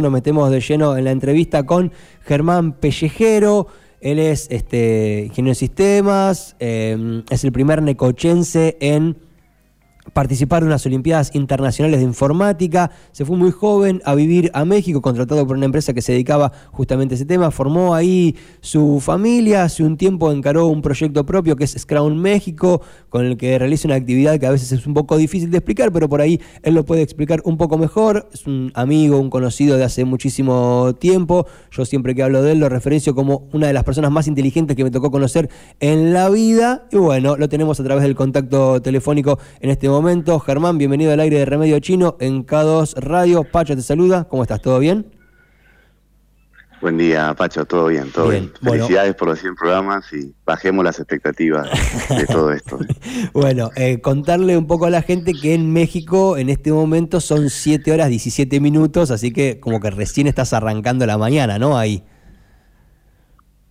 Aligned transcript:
Nos 0.00 0.12
metemos 0.12 0.48
de 0.52 0.60
lleno 0.60 0.96
en 0.96 1.06
la 1.06 1.10
entrevista 1.10 1.66
con 1.66 1.90
Germán 2.22 2.74
Pellejero. 2.74 3.66
Él 4.00 4.20
es 4.20 4.46
este, 4.48 5.24
ingeniero 5.26 5.50
de 5.50 5.54
sistemas, 5.56 6.54
eh, 6.60 7.24
es 7.28 7.42
el 7.42 7.50
primer 7.50 7.82
necochense 7.82 8.76
en 8.80 9.18
participar 10.12 10.62
en 10.62 10.68
unas 10.68 10.84
Olimpiadas 10.86 11.34
Internacionales 11.34 12.00
de 12.00 12.06
Informática, 12.06 12.90
se 13.12 13.24
fue 13.24 13.36
muy 13.36 13.50
joven 13.50 14.00
a 14.04 14.14
vivir 14.14 14.50
a 14.54 14.64
México, 14.64 15.02
contratado 15.02 15.46
por 15.46 15.56
una 15.56 15.66
empresa 15.66 15.92
que 15.92 16.02
se 16.02 16.12
dedicaba 16.12 16.52
justamente 16.72 17.14
a 17.14 17.16
ese 17.16 17.26
tema, 17.26 17.50
formó 17.50 17.94
ahí 17.94 18.36
su 18.60 19.00
familia, 19.00 19.64
hace 19.64 19.82
un 19.82 19.96
tiempo 19.96 20.32
encaró 20.32 20.66
un 20.66 20.82
proyecto 20.82 21.24
propio 21.26 21.56
que 21.56 21.64
es 21.64 21.76
Scrum 21.78 22.14
México, 22.14 22.80
con 23.08 23.26
el 23.26 23.36
que 23.36 23.58
realiza 23.58 23.88
una 23.88 23.96
actividad 23.96 24.38
que 24.38 24.46
a 24.46 24.50
veces 24.50 24.72
es 24.72 24.86
un 24.86 24.94
poco 24.94 25.16
difícil 25.16 25.50
de 25.50 25.58
explicar, 25.58 25.92
pero 25.92 26.08
por 26.08 26.20
ahí 26.20 26.40
él 26.62 26.74
lo 26.74 26.84
puede 26.84 27.02
explicar 27.02 27.42
un 27.44 27.56
poco 27.56 27.78
mejor, 27.78 28.28
es 28.32 28.46
un 28.46 28.72
amigo, 28.74 29.18
un 29.18 29.30
conocido 29.30 29.76
de 29.76 29.84
hace 29.84 30.04
muchísimo 30.04 30.94
tiempo, 30.98 31.46
yo 31.70 31.84
siempre 31.84 32.14
que 32.14 32.22
hablo 32.22 32.42
de 32.42 32.52
él 32.52 32.58
lo 32.58 32.68
referencio 32.68 33.14
como 33.14 33.48
una 33.52 33.66
de 33.66 33.72
las 33.72 33.84
personas 33.84 34.10
más 34.10 34.26
inteligentes 34.26 34.76
que 34.76 34.84
me 34.84 34.90
tocó 34.90 35.10
conocer 35.10 35.50
en 35.80 36.12
la 36.12 36.28
vida, 36.28 36.86
y 36.90 36.96
bueno, 36.96 37.36
lo 37.36 37.48
tenemos 37.48 37.78
a 37.80 37.84
través 37.84 38.02
del 38.02 38.14
contacto 38.14 38.80
telefónico 38.80 39.38
en 39.60 39.70
este 39.70 39.88
momento 39.88 39.97
momento. 39.98 40.38
Germán, 40.38 40.78
bienvenido 40.78 41.12
al 41.12 41.18
aire 41.18 41.40
de 41.40 41.44
Remedio 41.44 41.80
Chino 41.80 42.16
en 42.20 42.46
K2 42.46 43.00
Radio. 43.00 43.42
Pacho 43.42 43.74
te 43.74 43.82
saluda. 43.82 44.28
¿Cómo 44.28 44.42
estás? 44.42 44.62
¿Todo 44.62 44.78
bien? 44.78 45.10
Buen 46.80 46.96
día, 46.96 47.34
Pacho, 47.34 47.64
todo 47.64 47.88
bien, 47.88 48.12
todo 48.12 48.28
bien. 48.28 48.52
Felicidades 48.62 49.16
por 49.16 49.26
los 49.26 49.40
100 49.40 49.56
programas 49.56 50.12
y 50.12 50.32
bajemos 50.46 50.84
las 50.84 51.00
expectativas 51.00 51.68
de 52.08 52.26
todo 52.26 52.52
esto. 52.52 52.78
bueno, 53.32 53.72
eh, 53.74 54.00
contarle 54.00 54.56
un 54.56 54.68
poco 54.68 54.86
a 54.86 54.90
la 54.90 55.02
gente 55.02 55.34
que 55.34 55.54
en 55.54 55.72
México 55.72 56.36
en 56.36 56.48
este 56.48 56.70
momento 56.70 57.20
son 57.20 57.50
7 57.50 57.90
horas 57.90 58.08
17 58.10 58.60
minutos, 58.60 59.10
así 59.10 59.32
que 59.32 59.58
como 59.58 59.80
que 59.80 59.90
recién 59.90 60.28
estás 60.28 60.52
arrancando 60.52 61.04
la 61.06 61.18
mañana, 61.18 61.58
¿no? 61.58 61.76
Ahí. 61.76 62.04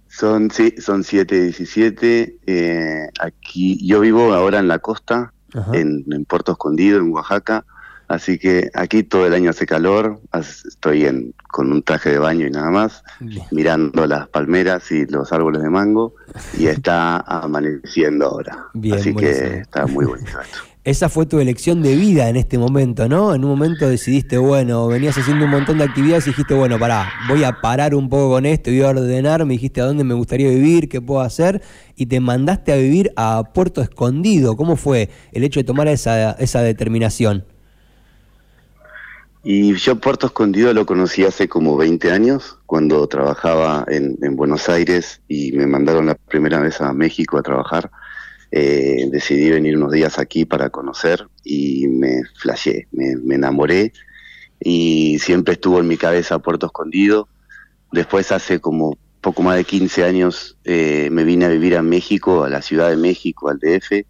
Son, 0.10 0.52
sí, 0.52 0.76
son 0.78 1.06
7, 1.06 1.44
17. 1.44 2.40
Eh, 2.46 3.08
aquí, 3.22 3.80
yo 3.88 4.02
vivo 4.02 4.34
ahora 4.34 4.60
en 4.60 4.68
la 4.68 4.80
costa, 4.80 5.32
en, 5.74 6.26
Puerto 6.26 6.54
Escondido, 6.54 7.00
en 7.00 7.12
Oaxaca. 7.12 7.66
Así 8.08 8.40
que 8.40 8.72
aquí 8.74 9.04
todo 9.04 9.28
el 9.28 9.34
año 9.34 9.50
hace 9.50 9.66
calor, 9.66 10.22
estoy 10.34 11.06
en, 11.06 11.34
con 11.50 11.72
un 11.74 11.84
traje 11.84 12.12
de 12.12 12.20
baño 12.20 12.48
y 12.48 12.52
nada 12.52 12.72
más, 12.72 13.04
mirando 13.52 14.08
las 14.08 14.30
palmeras 14.30 14.90
y 14.94 15.06
los 15.08 15.34
árboles 15.34 15.62
de 15.62 15.70
mango 15.70 16.16
y 16.58 16.68
está 16.68 17.18
amaneciendo 17.28 18.28
ahora. 18.28 18.68
Así 18.94 19.14
que 19.14 19.60
está 19.60 19.88
muy 19.88 20.06
bonito 20.06 20.40
esto. 20.40 20.60
esa 20.88 21.10
fue 21.10 21.26
tu 21.26 21.42
elección 21.42 21.84
de 21.84 21.98
vida 21.98 22.30
en 22.30 22.38
este 22.38 22.58
momento, 22.58 23.10
¿no? 23.10 23.36
En 23.36 23.44
un 23.44 23.50
momento 23.50 23.90
decidiste, 23.90 24.38
bueno, 24.38 24.88
venías 24.88 25.18
haciendo 25.18 25.44
un 25.44 25.52
montón 25.52 25.80
de 25.80 25.84
actividades 25.84 26.28
y 26.28 26.30
dijiste, 26.30 26.54
bueno, 26.54 26.80
pará, 26.80 27.12
voy 27.28 27.44
a 27.44 27.60
parar 27.60 27.94
un 27.94 28.08
poco 28.08 28.30
con 28.30 28.46
esto, 28.46 28.72
voy 28.72 28.84
a 28.84 28.88
ordenar, 28.88 29.44
me 29.44 29.56
dijiste 29.56 29.82
a 29.82 29.84
dónde 29.84 30.06
me 30.06 30.14
gustaría 30.14 30.48
vivir, 30.48 30.88
qué 30.88 31.02
puedo 31.02 31.20
hacer, 31.20 31.62
y 31.98 32.06
te 32.06 32.22
mandaste 32.22 32.72
a 32.72 32.78
vivir 32.78 33.12
a 33.18 33.52
Puerto 33.54 33.82
Escondido. 33.82 34.56
¿Cómo 34.56 34.78
fue 34.78 35.10
el 35.34 35.44
hecho 35.44 35.60
de 35.60 35.66
tomar 35.66 35.90
esa, 35.90 36.32
esa 36.32 36.62
determinación? 36.62 37.44
Y 39.44 39.74
yo 39.74 39.98
Puerto 39.98 40.28
Escondido 40.28 40.74
lo 40.74 40.86
conocí 40.86 41.26
hace 41.26 41.50
como 41.50 41.76
20 41.76 42.14
años, 42.14 42.60
cuando 42.66 43.06
trabajaba 43.08 43.84
en, 43.90 44.18
en 44.22 44.38
Buenos 44.38 44.70
Aires 44.70 45.20
y 45.28 45.52
me 45.52 45.68
mandaron 45.68 46.06
la 46.06 46.16
primera 46.16 46.62
vez 46.62 46.80
a 46.80 46.94
México 46.94 47.38
a 47.38 47.44
trabajar 47.44 47.92
eh, 48.52 49.08
decidí 49.12 49.50
venir 49.50 49.76
unos 49.76 49.92
días 49.92 50.20
aquí 50.20 50.46
para 50.46 50.70
conocer 50.70 51.28
y 51.44 51.88
me 51.88 52.24
flashé, 52.36 52.88
me, 52.92 53.36
enamoré 53.36 53.92
y 54.60 55.20
siempre 55.20 55.56
estuvo 55.56 55.80
en 55.80 55.88
mi 55.88 55.98
cabeza 55.98 56.40
Puerto 56.40 56.68
Escondido. 56.68 57.28
Después 57.92 58.32
hace 58.32 58.60
como 58.60 58.98
poco 59.22 59.44
más 59.44 59.58
de 59.58 59.66
15 59.66 60.04
años 60.04 60.58
eh, 60.64 61.10
me 61.12 61.24
vine 61.24 61.46
a 61.46 61.50
vivir 61.50 61.76
a 61.76 61.82
México, 61.84 62.44
a 62.44 62.50
la 62.50 62.62
Ciudad 62.62 62.90
de 62.90 62.98
México, 62.98 63.50
al 63.50 63.60
DF, 63.60 64.06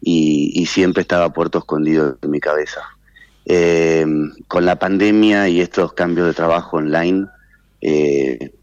y, 0.00 0.66
siempre 0.66 1.02
estaba 1.02 1.32
Puerto 1.32 1.58
Escondido 1.58 2.18
en 2.20 2.30
mi 2.30 2.40
cabeza. 2.40 2.80
Eh, 3.46 4.06
con 4.48 4.64
la 4.64 4.78
pandemia 4.78 5.48
y 5.48 5.60
estos 5.60 5.92
cambios 5.92 6.26
de 6.26 6.34
trabajo 6.34 6.78
online, 6.78 7.26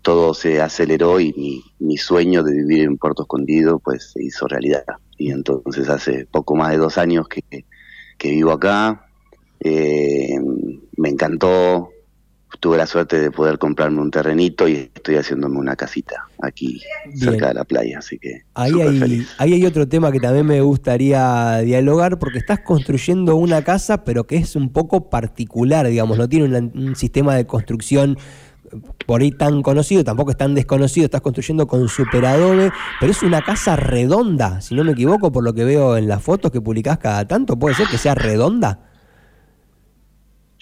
todo 0.01 0.33
se 0.33 0.61
aceleró 0.61 1.19
y 1.19 1.63
mi, 1.79 1.97
sueño 1.97 2.41
de 2.43 2.53
vivir 2.53 2.81
en 2.83 2.97
Puerto 2.97 3.23
Escondido 3.23 3.79
pues 3.79 4.11
se 4.13 4.23
hizo 4.23 4.47
realidad. 4.47 4.83
Y 5.17 5.31
entonces 5.31 5.89
hace 5.89 6.25
poco 6.25 6.55
más 6.55 6.71
de 6.71 6.77
dos 6.77 6.97
años 6.97 7.27
que, 7.27 7.65
vivo 8.23 8.51
acá. 8.51 9.05
Eh, 9.59 10.39
me 10.97 11.09
encantó, 11.09 11.89
tuve 12.59 12.77
la 12.77 12.85
suerte 12.85 13.19
de 13.19 13.31
poder 13.31 13.57
comprarme 13.57 14.01
un 14.01 14.11
terrenito 14.11 14.67
y 14.67 14.91
estoy 14.93 15.15
haciéndome 15.15 15.57
una 15.57 15.75
casita 15.75 16.27
aquí 16.41 16.81
cerca 17.15 17.49
de 17.49 17.53
la 17.55 17.63
playa, 17.63 17.99
así 17.99 18.19
que 18.19 18.41
ahí 18.53 18.73
hay, 18.81 19.25
ahí 19.38 19.53
hay 19.53 19.65
otro 19.65 19.88
tema 19.88 20.11
que 20.11 20.19
también 20.19 20.45
me 20.45 20.61
gustaría 20.61 21.59
dialogar 21.59 22.19
porque 22.19 22.39
estás 22.39 22.59
construyendo 22.59 23.35
una 23.35 23.63
casa 23.63 24.03
pero 24.03 24.25
que 24.25 24.38
es 24.38 24.55
un 24.55 24.71
poco 24.71 25.09
particular, 25.09 25.88
digamos, 25.88 26.17
no 26.17 26.27
tiene 26.27 26.71
un 26.73 26.95
sistema 26.95 27.35
de 27.35 27.45
construcción 27.45 28.17
por 29.05 29.21
ahí 29.21 29.31
tan 29.31 29.61
conocido, 29.61 30.03
tampoco 30.03 30.31
es 30.31 30.37
tan 30.37 30.53
desconocido, 30.55 31.05
estás 31.05 31.21
construyendo 31.21 31.67
con 31.67 31.87
Super 31.87 32.25
Adobe, 32.25 32.71
pero 32.99 33.11
es 33.11 33.23
una 33.23 33.41
casa 33.41 33.75
redonda, 33.75 34.61
si 34.61 34.75
no 34.75 34.83
me 34.83 34.93
equivoco, 34.93 35.31
por 35.31 35.43
lo 35.43 35.53
que 35.53 35.63
veo 35.63 35.97
en 35.97 36.07
las 36.07 36.23
fotos 36.23 36.51
que 36.51 36.61
publicás 36.61 36.97
cada 36.97 37.27
tanto, 37.27 37.57
¿puede 37.57 37.75
ser 37.75 37.87
que 37.87 37.97
sea 37.97 38.15
redonda? 38.15 38.79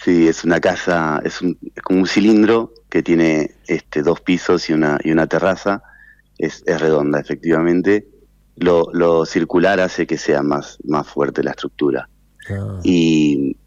Sí, 0.04 0.28
es 0.28 0.44
una 0.46 0.60
casa, 0.60 1.22
es, 1.26 1.42
un, 1.42 1.58
como 1.84 2.00
un 2.00 2.08
cilindro 2.08 2.74
que 2.90 3.04
tiene 3.04 3.52
este, 3.68 4.02
dos 4.02 4.22
pisos 4.22 4.70
y 4.70 4.74
una, 4.74 4.98
y 5.04 5.12
una 5.12 5.28
terraza, 5.28 5.84
es, 6.38 6.64
redonda 6.66 7.20
efectivamente, 7.20 8.08
lo, 8.56 9.26
circular 9.26 9.80
hace 9.80 10.08
que 10.08 10.18
sea 10.18 10.42
más, 10.42 10.78
más 10.86 11.08
fuerte 11.08 11.44
la 11.44 11.52
estructura. 11.52 12.10
Ah. 12.50 12.80
Y 12.84 13.58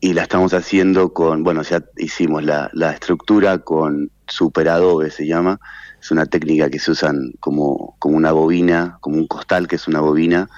y 0.00 0.12
la 0.12 0.22
estamos 0.22 0.52
haciendo 0.54 1.12
con, 1.12 1.42
bueno, 1.42 1.62
ya 1.62 1.82
hicimos 1.96 2.44
la, 2.44 2.70
la 2.74 2.92
estructura 2.92 3.58
con 3.58 4.10
Super 4.26 4.68
Adobe, 4.68 5.10
se 5.10 5.26
llama, 5.26 5.60
es 6.00 6.10
una 6.10 6.26
técnica 6.26 6.68
que 6.68 6.78
se 6.78 6.90
usan 6.90 7.32
como, 7.40 7.96
como 7.98 8.16
una 8.16 8.32
bobina, 8.32 8.98
como 9.00 9.16
un 9.16 9.26
costal 9.26 9.66
que 9.66 9.76
es 9.76 9.88
una 9.88 10.00
bobina, 10.00 10.48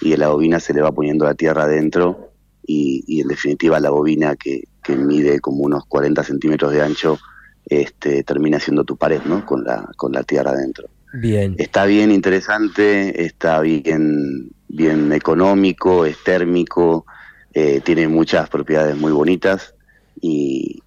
y 0.00 0.12
en 0.12 0.20
la 0.20 0.28
bobina 0.28 0.60
se 0.60 0.74
le 0.74 0.82
va 0.82 0.92
poniendo 0.92 1.24
la 1.24 1.34
tierra 1.34 1.64
adentro, 1.64 2.32
y, 2.64 3.04
y 3.06 3.20
en 3.20 3.28
definitiva 3.28 3.80
la 3.80 3.90
bobina 3.90 4.36
que, 4.36 4.64
que 4.82 4.96
mide 4.96 5.40
como 5.40 5.62
unos 5.62 5.84
40 5.86 6.22
centímetros 6.22 6.72
de 6.72 6.82
ancho, 6.82 7.18
este, 7.66 8.22
termina 8.24 8.60
siendo 8.60 8.84
tu 8.84 8.96
pared, 8.96 9.22
¿no? 9.24 9.46
Con 9.46 9.64
la, 9.64 9.88
con 9.96 10.12
la 10.12 10.22
tierra 10.22 10.50
adentro. 10.50 10.88
Bien. 11.14 11.54
Está 11.58 11.84
bien 11.84 12.10
interesante, 12.10 13.24
está 13.24 13.60
bien, 13.60 14.50
bien 14.68 15.12
económico, 15.12 16.06
es 16.06 16.22
térmico, 16.24 17.06
eh, 17.54 17.80
tiene 17.84 18.08
muchas 18.08 18.48
propiedades 18.48 18.96
muy 18.96 19.12
bonitas 19.12 19.74
y, 20.20 20.82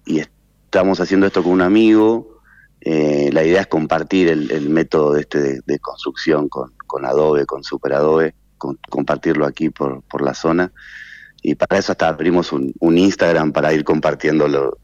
estamos 0.66 1.00
haciendo 1.00 1.26
esto 1.26 1.42
con 1.42 1.52
un 1.52 1.62
amigo. 1.62 2.40
Eh, 2.82 3.30
la 3.32 3.44
idea 3.44 3.62
es 3.62 3.66
compartir 3.66 4.28
el, 4.28 4.68
método 4.68 5.14
de, 5.14 5.20
este 5.20 5.60
de, 5.64 5.78
construcción 5.78 6.48
con, 6.48 7.04
Adobe, 7.04 7.46
con 7.46 7.64
Super 7.64 7.94
Adobe, 7.94 8.34
compartirlo 8.58 9.46
aquí 9.46 9.70
por, 9.70 10.02
por 10.02 10.22
la 10.22 10.34
zona. 10.34 10.70
Y 11.40 11.54
para 11.54 11.78
eso 11.78 11.92
hasta 11.92 12.08
abrimos 12.08 12.52
un, 12.52 12.74
Instagram 12.80 13.52
para 13.52 13.72
ir 13.72 13.84
compartiendo 13.84 14.76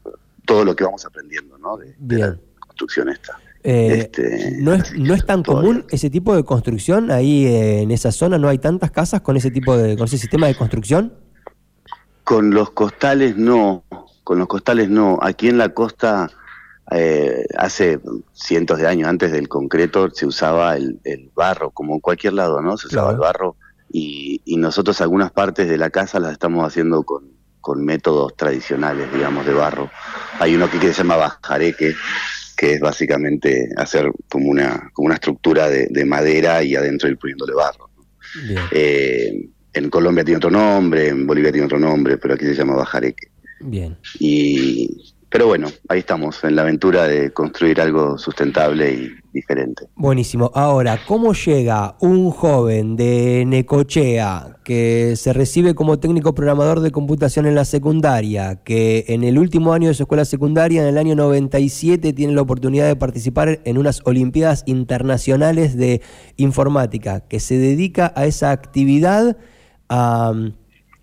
todo 0.45 0.65
lo 0.65 0.75
que 0.75 0.83
vamos 0.83 1.05
aprendiendo 1.05 1.57
¿no? 1.59 1.77
de, 1.77 1.93
la 2.17 2.37
construcción 2.59 3.09
esta. 3.09 3.37
Eh, 3.63 3.99
este, 3.99 4.57
no, 4.59 4.73
es, 4.73 4.97
no 4.97 5.13
es 5.13 5.25
tan 5.25 5.43
común 5.43 5.85
ese 5.89 6.09
tipo 6.09 6.35
de 6.35 6.43
construcción 6.43 7.11
ahí 7.11 7.45
en 7.45 7.91
esa 7.91 8.11
zona, 8.11 8.37
no 8.37 8.49
hay 8.49 8.57
tantas 8.57 8.89
casas 8.91 9.21
con 9.21 9.37
ese 9.37 9.51
tipo 9.51 9.77
de, 9.77 9.95
con 9.95 10.05
ese 10.05 10.17
sistema 10.17 10.47
de 10.47 10.55
construcción. 10.55 11.13
Con 12.23 12.51
los 12.51 12.71
costales 12.71 13.37
no, 13.37 13.83
con 14.23 14.39
los 14.39 14.47
costales 14.47 14.89
no. 14.89 15.19
Aquí 15.21 15.49
en 15.49 15.57
la 15.57 15.69
costa, 15.69 16.29
eh, 16.91 17.45
hace 17.57 17.99
cientos 18.33 18.79
de 18.79 18.87
años 18.87 19.09
antes 19.09 19.31
del 19.31 19.47
concreto, 19.47 20.09
se 20.11 20.25
usaba 20.25 20.75
el, 20.77 20.99
barro, 21.35 21.71
como 21.71 21.95
en 21.95 21.99
cualquier 21.99 22.33
lado, 22.33 22.61
¿no? 22.61 22.77
Se 22.77 22.87
usaba 22.87 23.11
el 23.11 23.17
barro 23.17 23.55
y, 23.91 24.41
nosotros 24.57 25.01
algunas 25.01 25.31
partes 25.31 25.69
de 25.69 25.77
la 25.77 25.89
casa 25.89 26.19
las 26.19 26.31
estamos 26.31 26.65
haciendo 26.65 27.03
con, 27.03 27.31
métodos 27.77 28.35
tradicionales, 28.35 29.11
digamos, 29.13 29.45
de 29.45 29.53
barro. 29.53 29.89
Hay 30.39 30.55
uno 30.55 30.65
aquí 30.65 30.79
que 30.79 30.87
se 30.87 31.03
llama 31.03 31.15
bajareque, 31.15 31.95
que 32.57 32.73
es 32.73 32.79
básicamente 32.81 33.69
hacer 33.77 34.11
como 34.29 34.49
una, 34.49 34.89
como 34.93 35.05
una 35.05 35.15
estructura 35.15 35.69
de, 35.69 36.05
madera 36.05 36.63
y 36.63 36.75
adentro 36.75 37.07
ir 37.07 37.17
poniéndole 37.17 37.53
barro. 37.53 37.89
Eh, 38.71 39.49
en 39.73 39.89
Colombia 39.89 40.23
tiene 40.23 40.37
otro 40.37 40.51
nombre, 40.51 41.09
en 41.09 41.25
Bolivia 41.25 41.51
tiene 41.51 41.65
otro 41.65 41.79
nombre, 41.79 42.17
pero 42.17 42.33
aquí 42.35 42.45
se 42.45 42.55
llama 42.55 42.75
Bajareque. 42.75 43.27
Bien. 43.61 43.97
Y, 44.19 45.13
pero 45.29 45.47
bueno, 45.47 45.69
ahí 45.89 45.99
estamos, 45.99 46.43
en 46.43 46.55
la 46.55 46.61
aventura 46.61 47.07
de 47.07 47.31
construir 47.31 47.81
algo 47.81 48.17
sustentable 48.17 48.91
y, 48.91 49.11
diferente. 49.33 49.87
Buenísimo. 49.95 50.51
Ahora, 50.53 50.99
¿cómo 51.07 51.33
llega 51.33 51.95
un 51.99 52.29
joven 52.29 52.95
de 52.95 53.43
Necochea 53.45 54.57
que 54.63 55.15
se 55.17 55.33
recibe 55.33 55.73
como 55.73 55.99
técnico 55.99 56.35
programador 56.35 56.79
de 56.79 56.91
computación 56.91 57.45
en 57.47 57.55
la 57.55 57.65
secundaria, 57.65 58.61
que 58.63 59.05
en 59.07 59.23
el 59.23 59.37
último 59.37 59.73
año 59.73 59.87
de 59.87 59.95
su 59.95 60.03
escuela 60.03 60.23
secundaria, 60.23 60.83
en 60.83 60.87
el 60.87 60.97
año 60.97 61.15
97, 61.15 62.13
tiene 62.13 62.33
la 62.33 62.41
oportunidad 62.41 62.87
de 62.87 62.95
participar 62.95 63.59
en 63.65 63.77
unas 63.77 64.01
Olimpiadas 64.05 64.63
Internacionales 64.67 65.75
de 65.75 66.01
Informática, 66.37 67.21
que 67.21 67.39
se 67.39 67.57
dedica 67.57 68.13
a 68.15 68.25
esa 68.25 68.51
actividad? 68.51 69.35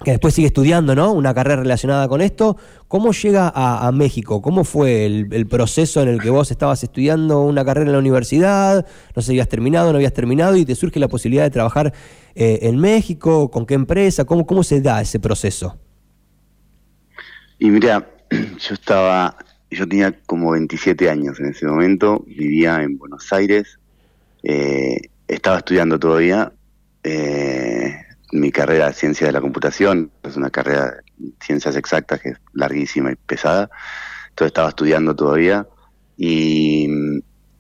Que 0.05 0.13
después 0.13 0.35
sigue 0.35 0.47
estudiando, 0.47 0.95
¿no? 0.95 1.13
Una 1.13 1.35
carrera 1.35 1.57
relacionada 1.57 2.09
con 2.09 2.23
esto. 2.23 2.57
¿Cómo 2.89 3.13
llega 3.13 3.53
a, 3.55 3.91
México? 3.93 4.41
¿Cómo 4.41 4.65
fue 4.65 5.05
el, 5.05 5.47
proceso 5.47 6.01
en 6.01 6.09
el 6.09 6.21
que 6.21 6.31
vos 6.31 6.51
estabas 6.51 6.83
estudiando 6.83 7.43
una 7.43 7.65
carrera 7.65 7.87
en 7.87 7.93
la 7.93 7.99
universidad? 7.99 8.87
No 9.15 9.21
sé 9.21 9.27
si 9.27 9.33
habías 9.33 9.49
terminado, 9.49 9.91
no 9.93 9.97
habías 9.97 10.15
terminado 10.15 10.57
y 10.57 10.65
te 10.65 10.75
surge 10.75 10.99
la 10.99 11.09
posibilidad 11.09 11.45
de 11.45 11.51
trabajar 11.51 11.93
eh, 12.35 12.61
en 12.63 12.79
México. 12.79 13.51
¿Con 13.51 13.67
qué 13.67 13.75
empresa? 13.75 14.25
¿Cómo, 14.25 14.47
¿Cómo 14.47 14.63
se 14.63 14.81
da 14.81 15.03
ese 15.03 15.21
proceso? 15.21 15.79
Y 17.59 17.71
mira, 17.71 18.09
yo 18.31 18.75
estaba, 18.75 19.37
yo 19.71 19.87
tenía 19.87 20.19
como 20.25 20.53
27 20.53 21.11
años 21.11 21.39
en 21.41 21.51
ese 21.51 21.67
momento, 21.67 22.25
vivía 22.27 22.83
en 22.83 22.97
Buenos 22.97 23.31
Aires, 23.35 23.79
eh, 24.43 24.97
estaba 25.29 25.59
estudiando 25.59 25.99
todavía. 25.99 26.53
Eh, 27.05 27.95
mi 28.33 28.53
carrera 28.53 28.89
de 28.89 28.95
ciencia 28.95 29.27
de 29.27 29.33
la 29.33 29.41
computación, 29.41 30.11
es 30.23 30.37
una 30.37 30.51
carrera 30.51 30.97
de 31.17 31.33
ciencias 31.41 31.77
exactas 31.77 32.21
que 32.21 32.31
es 32.31 32.39
larguísima 32.53 33.13
y 33.13 33.17
pesada, 33.17 33.71
entonces 34.29 34.49
estaba 34.49 34.69
estudiando 34.69 35.15
todavía 35.15 35.67
y, 36.17 36.89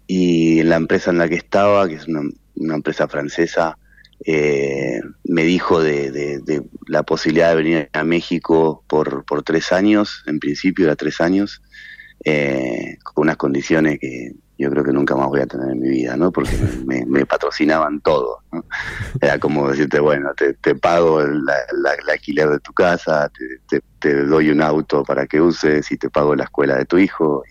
y 0.06 0.62
la 0.62 0.76
empresa 0.76 1.10
en 1.10 1.18
la 1.18 1.28
que 1.28 1.36
estaba, 1.36 1.88
que 1.88 1.94
es 1.94 2.06
una, 2.06 2.74
empresa 2.74 3.08
francesa, 3.08 3.78
eh, 4.26 5.00
me 5.24 5.44
dijo 5.44 5.80
de, 5.82 6.42
la 6.86 7.02
posibilidad 7.04 7.50
de 7.50 7.54
venir 7.54 7.90
a 7.92 8.04
México 8.04 8.84
por, 8.86 9.24
por 9.24 9.42
tres 9.42 9.72
años, 9.72 10.22
en 10.26 10.38
principio 10.40 10.86
era 10.86 10.96
tres 10.96 11.20
años, 11.20 11.62
eh, 12.24 12.98
con 13.02 13.22
unas 13.22 13.36
condiciones 13.36 13.98
que 13.98 14.32
yo 14.60 14.70
creo 14.70 14.84
que 14.84 14.92
nunca 14.92 15.16
más 15.16 15.28
voy 15.28 15.40
a 15.40 15.46
tener 15.46 15.70
en 15.70 15.80
mi 15.80 15.88
vida, 15.88 16.16
¿no? 16.16 16.30
Porque 16.30 16.52
me, 16.84 17.24
patrocinaban 17.26 18.00
todo, 18.00 18.42
¿no? 18.52 18.62
Era 19.18 19.38
como 19.38 19.70
decirte, 19.70 19.98
bueno, 20.00 20.32
te, 20.34 20.74
pago 20.74 21.22
el, 21.22 21.42
alquiler 22.12 22.50
de 22.50 22.60
tu 22.60 22.72
casa, 22.74 23.30
te, 23.98 24.24
doy 24.24 24.50
un 24.50 24.60
auto 24.60 25.02
para 25.02 25.26
que 25.26 25.40
uses 25.40 25.90
y 25.90 25.96
te 25.96 26.10
pago 26.10 26.36
la 26.36 26.44
escuela 26.44 26.76
de 26.76 26.84
tu 26.84 26.98
hijo 26.98 27.42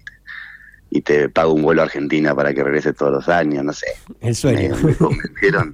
y, 0.92 1.02
te 1.02 1.30
pago 1.30 1.54
un 1.54 1.64
vuelo 1.64 1.82
a 1.82 1.86
Argentina 1.86 2.36
para 2.36 2.54
que 2.54 2.64
regrese 2.64 2.94
todos 2.94 3.12
los 3.12 3.30
años, 3.30 3.64
no 3.64 3.74
sé. 3.74 3.88
El 4.22 4.36
sueño. 4.36 4.76
Me, 4.84 4.94
convencieron, 4.96 5.74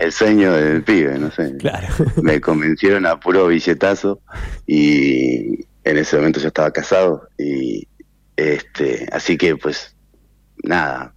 el 0.00 0.12
sueño 0.12 0.52
del 0.52 0.82
pibe, 0.82 1.16
no 1.18 1.30
sé. 1.30 1.56
Claro. 1.58 1.88
Me 2.22 2.40
convencieron 2.40 3.06
a 3.06 3.20
puro 3.20 3.46
billetazo 3.46 4.20
y 4.66 5.64
en 5.84 5.98
ese 5.98 6.16
momento 6.16 6.40
yo 6.40 6.48
estaba 6.48 6.72
casado 6.72 7.28
y 7.38 7.86
este, 8.36 9.08
así 9.12 9.36
que 9.38 9.56
pues 9.56 9.95
nada, 10.62 11.14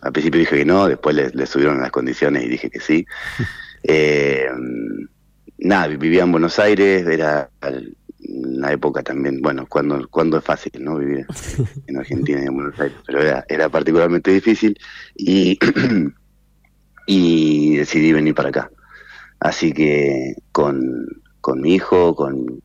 al 0.00 0.12
principio 0.12 0.40
dije 0.40 0.56
que 0.56 0.64
no, 0.64 0.86
después 0.86 1.16
le, 1.16 1.46
subieron 1.46 1.80
las 1.80 1.90
condiciones 1.90 2.44
y 2.44 2.48
dije 2.48 2.70
que 2.70 2.80
sí. 2.80 3.06
Eh, 3.86 4.48
nada, 5.58 5.88
vivía 5.88 6.22
en 6.22 6.32
Buenos 6.32 6.58
Aires, 6.58 7.06
era 7.06 7.50
una 8.18 8.72
época 8.72 9.02
también, 9.02 9.42
bueno, 9.42 9.66
cuando, 9.68 10.08
cuando 10.08 10.38
es 10.38 10.44
fácil, 10.44 10.72
¿no? 10.80 10.96
Vivir 10.96 11.26
en 11.86 11.98
Argentina 11.98 12.40
y 12.42 12.46
en 12.46 12.54
Buenos 12.54 12.80
Aires, 12.80 12.96
pero 13.06 13.20
era, 13.20 13.44
era 13.46 13.68
particularmente 13.68 14.30
difícil 14.30 14.78
y, 15.14 15.58
y 17.06 17.76
decidí 17.76 18.12
venir 18.12 18.34
para 18.34 18.48
acá. 18.48 18.70
Así 19.40 19.72
que 19.72 20.34
con, 20.52 21.06
con 21.42 21.60
mi 21.60 21.74
hijo, 21.74 22.14
con 22.14 22.62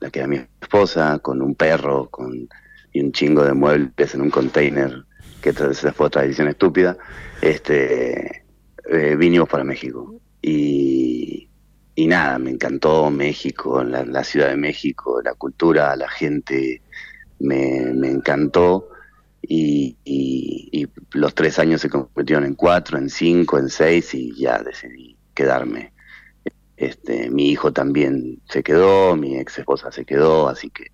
la 0.00 0.10
que 0.10 0.20
era 0.20 0.28
mi 0.28 0.40
esposa, 0.60 1.18
con 1.18 1.42
un 1.42 1.54
perro, 1.54 2.08
con 2.08 2.48
y 2.94 3.00
un 3.00 3.12
chingo 3.12 3.44
de 3.44 3.52
muebles 3.52 4.14
en 4.14 4.22
un 4.22 4.30
container 4.30 5.04
que 5.42 5.50
esa 5.50 5.92
fue 5.92 6.06
otra 6.06 6.22
decisión 6.22 6.48
estúpida, 6.48 6.96
este, 7.42 8.44
eh, 8.90 9.16
vinimos 9.16 9.46
para 9.46 9.62
México. 9.62 10.18
Y, 10.40 11.50
y 11.94 12.06
nada, 12.06 12.38
me 12.38 12.50
encantó 12.50 13.10
México, 13.10 13.84
la, 13.84 14.24
Ciudad 14.24 14.48
de 14.48 14.56
México, 14.56 15.20
la 15.22 15.34
cultura, 15.34 15.94
la 15.96 16.08
gente, 16.08 16.80
me, 17.40 17.90
encantó. 18.08 18.88
Y, 19.42 19.98
y, 20.04 20.88
los 21.12 21.34
tres 21.34 21.58
años 21.58 21.82
se 21.82 21.90
convirtieron 21.90 22.44
en 22.44 22.54
cuatro, 22.54 22.96
en 22.96 23.10
cinco, 23.10 23.58
en 23.58 23.68
seis 23.68 24.14
y 24.14 24.34
ya 24.34 24.58
decidí 24.62 25.16
quedarme. 25.34 25.92
Este, 26.76 27.30
mi 27.30 27.50
hijo 27.50 27.72
también 27.72 28.40
se 28.48 28.62
quedó, 28.62 29.14
mi 29.14 29.36
ex 29.36 29.58
esposa 29.58 29.92
se 29.92 30.04
quedó, 30.04 30.48
así 30.48 30.70
que 30.70 30.86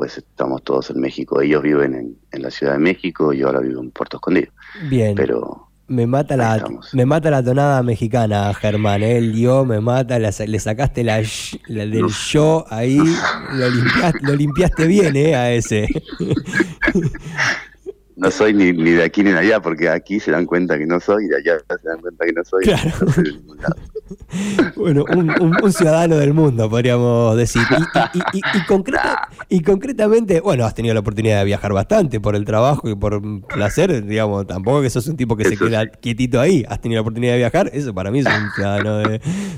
pues 0.00 0.16
estamos 0.16 0.64
todos 0.64 0.88
en 0.88 0.98
México. 0.98 1.42
Ellos 1.42 1.62
viven 1.62 2.16
en, 2.32 2.42
la 2.42 2.50
Ciudad 2.50 2.72
de 2.72 2.78
México 2.78 3.34
y 3.34 3.40
yo 3.40 3.48
ahora 3.48 3.60
vivo 3.60 3.82
en 3.82 3.90
Puerto 3.90 4.16
Escondido. 4.16 4.50
Bien. 4.88 5.14
Pero 5.14 5.68
me 5.88 6.06
mata 6.06 6.38
la 6.38 6.64
me 6.94 7.04
mata 7.04 7.30
la 7.30 7.44
tonada 7.44 7.82
mexicana, 7.82 8.54
Germán. 8.54 9.02
¿eh? 9.02 9.18
El 9.18 9.34
yo 9.34 9.66
me 9.66 9.78
mata, 9.82 10.18
le 10.18 10.58
sacaste 10.58 11.04
la, 11.04 11.18
del 11.18 12.06
yo 12.30 12.64
ahí, 12.70 12.96
lo 13.52 13.68
limpiaste, 13.68 14.18
lo 14.22 14.34
limpiaste 14.34 14.86
bien, 14.86 15.16
¿eh? 15.16 15.34
A 15.34 15.52
ese. 15.52 15.86
no 18.16 18.30
soy 18.30 18.54
ni, 18.54 18.72
ni, 18.72 18.92
de 18.92 19.04
aquí 19.04 19.22
ni 19.22 19.32
de 19.32 19.38
allá, 19.38 19.60
porque 19.60 19.90
aquí 19.90 20.18
se 20.18 20.30
dan 20.30 20.46
cuenta 20.46 20.78
que 20.78 20.86
no 20.86 20.98
soy 20.98 21.26
y 21.26 21.28
de 21.28 21.36
allá 21.36 21.58
se 21.78 21.86
dan 21.86 22.00
cuenta 22.00 22.24
que 22.24 22.32
no 22.32 22.42
soy. 22.42 22.64
Claro. 22.64 22.90
bueno, 24.76 25.04
un, 25.08 25.72
ciudadano 25.72 26.16
del 26.16 26.34
mundo, 26.34 26.68
podríamos 26.68 27.36
decir. 27.36 27.62
Y, 28.32 28.40
y, 29.48 29.62
concretamente, 29.62 30.40
bueno, 30.40 30.64
has 30.64 30.74
tenido 30.74 30.94
la 30.94 31.00
oportunidad 31.00 31.38
de 31.38 31.44
viajar 31.44 31.72
bastante 31.72 32.20
por 32.20 32.34
el 32.34 32.44
trabajo 32.44 32.88
y 32.88 32.94
por 32.94 33.20
placer, 33.46 34.04
digamos, 34.04 34.46
tampoco 34.46 34.82
que 34.82 34.90
sos 34.90 35.06
un 35.06 35.16
tipo 35.16 35.36
que 35.36 35.44
se 35.44 35.56
queda 35.56 35.86
quietito 35.86 36.40
ahí. 36.40 36.64
Has 36.68 36.80
tenido 36.80 36.98
la 36.98 37.02
oportunidad 37.02 37.32
de 37.32 37.38
viajar, 37.38 37.70
eso 37.72 37.94
para 37.94 38.10
mí 38.10 38.20
es 38.20 38.26
un 38.26 38.50
ciudadano 38.54 38.98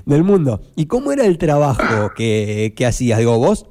del 0.04 0.24
mundo. 0.24 0.60
¿Y 0.76 0.86
cómo 0.86 1.12
era 1.12 1.24
el 1.24 1.38
trabajo 1.38 2.12
que, 2.14 2.74
que 2.76 2.86
hacías? 2.86 3.18
Digo, 3.18 3.38
vos 3.38 3.66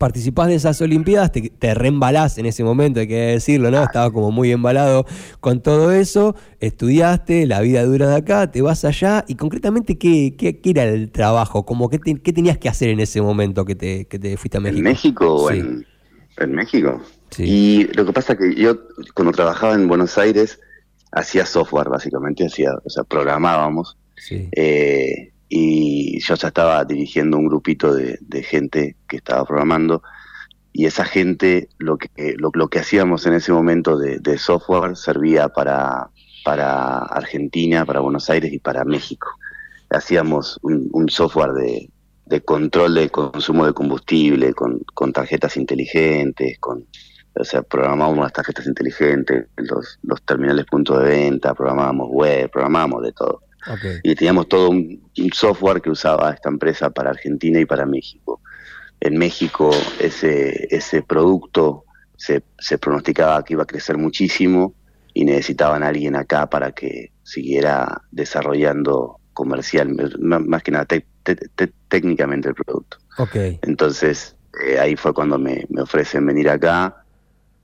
participás 0.00 0.48
de 0.48 0.54
esas 0.54 0.80
Olimpiadas, 0.80 1.30
te, 1.30 1.50
te 1.50 1.74
reembalás 1.74 2.38
en 2.38 2.46
ese 2.46 2.64
momento, 2.64 3.00
hay 3.00 3.06
que 3.06 3.20
decirlo, 3.20 3.70
¿no? 3.70 3.82
Estaba 3.82 4.10
como 4.10 4.30
muy 4.30 4.50
embalado 4.50 5.04
con 5.40 5.60
todo 5.60 5.92
eso, 5.92 6.34
estudiaste, 6.58 7.46
la 7.46 7.60
vida 7.60 7.84
dura 7.84 8.08
de 8.08 8.16
acá, 8.16 8.50
te 8.50 8.62
vas 8.62 8.86
allá, 8.86 9.26
y 9.28 9.34
concretamente, 9.34 9.98
¿qué, 9.98 10.36
qué, 10.38 10.58
era 10.64 10.84
el 10.84 11.10
trabajo? 11.12 11.66
Como, 11.66 11.90
¿qué, 11.90 11.98
¿Qué 11.98 12.32
tenías 12.32 12.56
que 12.56 12.70
hacer 12.70 12.88
en 12.88 13.00
ese 13.00 13.20
momento 13.20 13.66
que 13.66 13.74
te, 13.74 14.06
que 14.06 14.18
te 14.18 14.38
fuiste 14.38 14.56
a 14.56 14.60
México? 14.62 14.78
¿En 14.78 14.84
México 14.84 15.34
o 15.34 15.50
en, 15.50 15.84
México? 16.48 17.02
Sí. 17.28 17.42
Y 17.44 17.84
lo 17.92 18.06
que 18.06 18.14
pasa 18.14 18.32
es 18.32 18.38
que 18.38 18.54
yo, 18.54 18.78
cuando 19.12 19.32
trabajaba 19.32 19.74
en 19.74 19.86
Buenos 19.86 20.16
Aires, 20.16 20.60
hacía 21.12 21.44
software, 21.44 21.90
básicamente, 21.90 22.46
hacía, 22.46 22.72
o 22.82 22.88
sea, 22.88 23.04
programábamos. 23.04 23.98
Sí. 24.16 24.48
Eh, 24.52 25.29
y 25.52 26.20
yo 26.20 26.36
ya 26.36 26.48
estaba 26.48 26.84
dirigiendo 26.84 27.36
un 27.36 27.48
grupito 27.48 27.92
de, 27.92 28.18
gente 28.44 28.96
que 29.08 29.16
estaba 29.16 29.44
programando 29.44 30.00
y 30.72 30.86
esa 30.86 31.04
gente 31.04 31.68
lo 31.78 31.98
que 31.98 32.36
lo, 32.38 32.68
que 32.68 32.78
hacíamos 32.78 33.26
en 33.26 33.34
ese 33.34 33.52
momento 33.52 33.98
de, 33.98 34.38
software 34.38 34.96
servía 34.96 35.48
para 35.48 36.08
para 36.44 37.00
Argentina, 37.00 37.84
para 37.84 38.00
Buenos 38.00 38.30
Aires 38.30 38.50
y 38.52 38.58
para 38.58 38.84
México. 38.84 39.28
Hacíamos 39.90 40.58
un, 40.62 41.08
software 41.10 41.52
de, 41.52 42.40
control 42.42 42.94
de 42.94 43.10
consumo 43.10 43.66
de 43.66 43.74
combustible 43.74 44.54
con, 44.54 44.80
con 44.94 45.12
tarjetas 45.12 45.56
inteligentes, 45.56 46.58
con 46.60 46.86
o 47.34 47.44
sea, 47.44 47.62
programábamos 47.62 48.20
las 48.20 48.32
tarjetas 48.32 48.66
inteligentes, 48.66 49.46
los, 49.56 49.98
los 50.02 50.22
terminales 50.22 50.64
punto 50.66 50.98
de 50.98 51.08
venta, 51.08 51.54
programábamos 51.54 52.08
web, 52.10 52.50
programábamos 52.50 53.02
de 53.02 53.12
todo. 53.12 53.42
Y 54.02 54.14
teníamos 54.14 54.48
todo 54.48 54.70
un, 54.70 55.00
software 55.32 55.82
que 55.82 55.90
usaba 55.90 56.30
esta 56.30 56.48
empresa 56.48 56.90
para 56.90 57.10
Argentina 57.10 57.60
y 57.60 57.66
para 57.66 57.84
México. 57.86 58.40
En 59.00 59.18
México 59.18 59.70
ese, 59.98 60.66
ese 60.74 61.02
producto 61.02 61.84
se, 62.16 62.42
se 62.58 62.78
pronosticaba 62.78 63.44
que 63.44 63.54
iba 63.54 63.62
a 63.62 63.66
crecer 63.66 63.98
muchísimo 63.98 64.74
y 65.12 65.24
necesitaban 65.24 65.82
a 65.82 65.88
alguien 65.88 66.16
acá 66.16 66.48
para 66.48 66.72
que 66.72 67.12
siguiera 67.22 68.02
desarrollando 68.10 69.18
comercial, 69.32 69.96
más 70.18 70.62
que 70.62 70.70
nada 70.70 70.86
técnicamente 71.88 72.48
el 72.48 72.54
producto. 72.54 72.98
Entonces 73.62 74.36
eh, 74.66 74.78
ahí 74.78 74.96
fue 74.96 75.12
cuando 75.12 75.38
me, 75.38 75.66
me, 75.68 75.82
ofrecen 75.82 76.26
venir 76.26 76.48
acá 76.48 77.04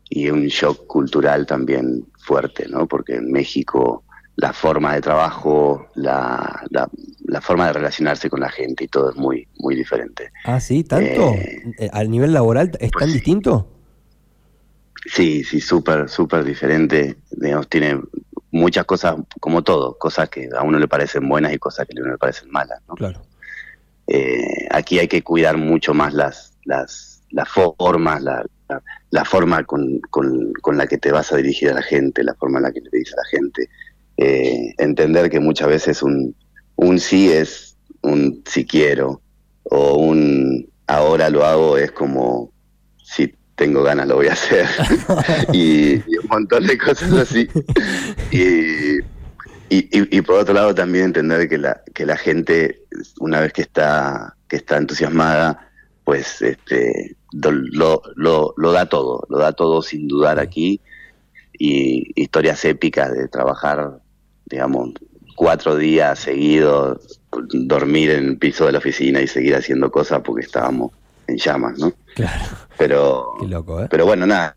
y 0.08 0.30
un 0.30 0.46
shock 0.46 0.86
cultural 0.86 1.46
también 1.46 2.06
fuerte, 2.18 2.66
¿no? 2.68 2.86
Porque 2.86 3.16
en 3.16 3.32
México 3.32 4.04
la 4.36 4.52
forma 4.52 4.94
de 4.94 5.00
trabajo, 5.00 5.88
la, 5.94 6.62
la, 6.70 7.40
forma 7.40 7.66
de 7.68 7.72
relacionarse 7.74 8.28
con 8.28 8.40
la 8.40 8.50
gente 8.50 8.84
y 8.84 8.88
todo 8.88 9.10
es 9.10 9.16
muy, 9.16 9.48
muy 9.58 9.74
diferente. 9.74 10.30
Ah, 10.44 10.60
sí, 10.60 10.84
tanto. 10.84 11.32
Eh, 11.32 11.90
¿Al 11.92 12.10
nivel 12.10 12.32
laboral 12.32 12.68
es 12.80 12.90
tan 12.90 12.90
pues 12.90 13.12
distinto? 13.14 13.68
Sí, 15.06 15.42
sí, 15.44 15.60
súper, 15.60 16.08
súper 16.08 16.44
diferente. 16.44 17.16
Digamos, 17.30 17.68
tiene 17.68 18.00
muchas 18.50 18.84
cosas, 18.84 19.16
como 19.40 19.62
todo, 19.62 19.96
cosas 19.98 20.28
que 20.28 20.48
a 20.56 20.62
uno 20.62 20.78
le 20.78 20.88
parecen 20.88 21.28
buenas 21.28 21.52
y 21.52 21.58
cosas 21.58 21.86
que 21.86 21.98
a 21.98 22.02
uno 22.02 22.12
le 22.12 22.18
parecen 22.18 22.50
malas, 22.50 22.80
¿no? 22.88 22.94
Claro. 22.94 23.22
Eh, 24.06 24.66
aquí 24.70 24.98
hay 24.98 25.08
que 25.08 25.22
cuidar 25.22 25.56
mucho 25.56 25.94
más 25.94 26.14
las, 26.14 26.52
las, 26.64 27.22
las 27.30 27.48
formas, 27.48 28.22
la, 28.22 28.44
la, 29.10 29.24
forma 29.24 29.64
con, 29.64 30.00
con, 30.10 30.76
la 30.76 30.86
que 30.86 30.98
te 30.98 31.10
vas 31.10 31.32
a 31.32 31.36
dirigir 31.36 31.70
a 31.70 31.74
la 31.74 31.82
gente, 31.82 32.22
la 32.22 32.34
forma 32.34 32.58
en 32.58 32.64
la 32.64 32.72
que 32.72 32.80
le 32.80 32.90
dices 32.92 33.14
a 33.14 33.22
la 33.22 33.28
gente. 33.38 33.68
Eh, 34.18 34.74
entender 34.78 35.28
que 35.28 35.40
muchas 35.40 35.68
veces 35.68 36.02
un, 36.02 36.34
un 36.76 36.98
sí 36.98 37.30
es 37.30 37.76
un 38.02 38.42
si 38.46 38.64
quiero 38.64 39.20
o 39.64 39.96
un 39.96 40.70
ahora 40.86 41.28
lo 41.28 41.44
hago 41.44 41.76
es 41.76 41.90
como 41.92 42.50
si 43.02 43.34
tengo 43.56 43.82
ganas 43.82 44.06
lo 44.06 44.16
voy 44.16 44.28
a 44.28 44.32
hacer. 44.32 44.66
Y, 45.52 45.96
un 45.96 46.28
montón 46.30 46.66
de 46.66 46.78
cosas 46.78 47.12
así. 47.12 47.48
Y, 48.30 49.00
y, 49.68 50.20
por 50.22 50.36
otro 50.36 50.54
lado 50.54 50.74
también 50.74 51.06
entender 51.06 51.48
que 51.48 51.58
la 51.58 51.82
que 51.92 52.06
la 52.06 52.16
gente 52.16 52.82
una 53.18 53.40
vez 53.40 53.52
que 53.52 53.62
está 53.62 54.36
que 54.48 54.56
está 54.56 54.76
entusiasmada 54.76 55.70
pues 56.04 56.40
este 56.40 57.16
lo, 57.32 58.00
lo, 58.14 58.54
lo 58.56 58.72
da 58.72 58.86
todo 58.86 59.26
lo 59.28 59.38
da 59.38 59.52
todo 59.52 59.82
sin 59.82 60.06
dudar 60.08 60.38
aquí. 60.38 60.80
Y 61.58 62.12
historias 62.20 62.64
épicas 62.66 63.12
de 63.12 63.28
trabajar 63.28 63.98
digamos 64.46 64.90
cuatro 65.34 65.76
días 65.76 66.18
seguidos 66.18 67.20
dormir 67.52 68.10
en 68.10 68.26
el 68.26 68.38
piso 68.38 68.66
de 68.66 68.72
la 68.72 68.78
oficina 68.78 69.20
y 69.20 69.26
seguir 69.26 69.54
haciendo 69.54 69.90
cosas 69.90 70.22
porque 70.24 70.44
estábamos 70.44 70.92
en 71.26 71.36
llamas, 71.36 71.78
¿no? 71.78 71.92
Claro. 72.14 72.44
Pero, 72.78 73.34
¿eh? 73.42 73.88
pero 73.90 74.06
bueno, 74.06 74.26
nada, 74.26 74.56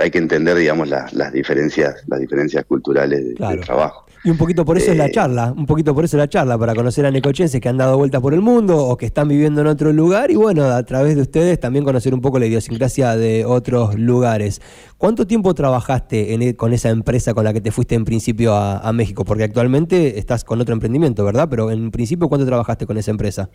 hay 0.00 0.10
que 0.10 0.18
entender, 0.18 0.56
digamos, 0.56 0.88
las 0.88 1.32
diferencias, 1.32 2.02
las 2.06 2.20
diferencias 2.20 2.64
culturales 2.64 3.36
del 3.36 3.60
trabajo. 3.60 4.06
Y 4.24 4.30
un 4.30 4.36
poquito 4.36 4.64
por 4.64 4.76
eso 4.76 4.90
es 4.90 4.96
la 4.96 5.06
eh, 5.06 5.12
charla, 5.12 5.52
un 5.56 5.66
poquito 5.66 5.94
por 5.94 6.04
eso 6.04 6.16
es 6.16 6.18
la 6.18 6.28
charla, 6.28 6.58
para 6.58 6.74
conocer 6.74 7.06
a 7.06 7.10
necochenses 7.10 7.60
que 7.60 7.68
han 7.68 7.76
dado 7.76 7.96
vueltas 7.96 8.20
por 8.20 8.34
el 8.34 8.40
mundo 8.40 8.76
o 8.76 8.96
que 8.96 9.06
están 9.06 9.28
viviendo 9.28 9.60
en 9.60 9.68
otro 9.68 9.92
lugar 9.92 10.30
y 10.30 10.34
bueno, 10.36 10.64
a 10.64 10.82
través 10.82 11.14
de 11.14 11.22
ustedes 11.22 11.60
también 11.60 11.84
conocer 11.84 12.14
un 12.14 12.20
poco 12.20 12.38
la 12.38 12.46
idiosincrasia 12.46 13.16
de 13.16 13.44
otros 13.44 13.94
lugares. 13.96 14.60
¿Cuánto 14.96 15.26
tiempo 15.26 15.54
trabajaste 15.54 16.34
en, 16.34 16.42
e, 16.42 16.56
con 16.56 16.72
esa 16.72 16.90
empresa 16.90 17.32
con 17.32 17.44
la 17.44 17.52
que 17.52 17.60
te 17.60 17.70
fuiste 17.70 17.94
en 17.94 18.04
principio 18.04 18.54
a, 18.54 18.78
a 18.78 18.92
México? 18.92 19.24
Porque 19.24 19.44
actualmente 19.44 20.18
estás 20.18 20.44
con 20.44 20.60
otro 20.60 20.72
emprendimiento, 20.72 21.24
¿verdad? 21.24 21.48
Pero 21.48 21.70
en 21.70 21.90
principio, 21.92 22.28
¿cuánto 22.28 22.46
trabajaste 22.46 22.86
con 22.86 22.98
esa 22.98 23.12
empresa? 23.12 23.50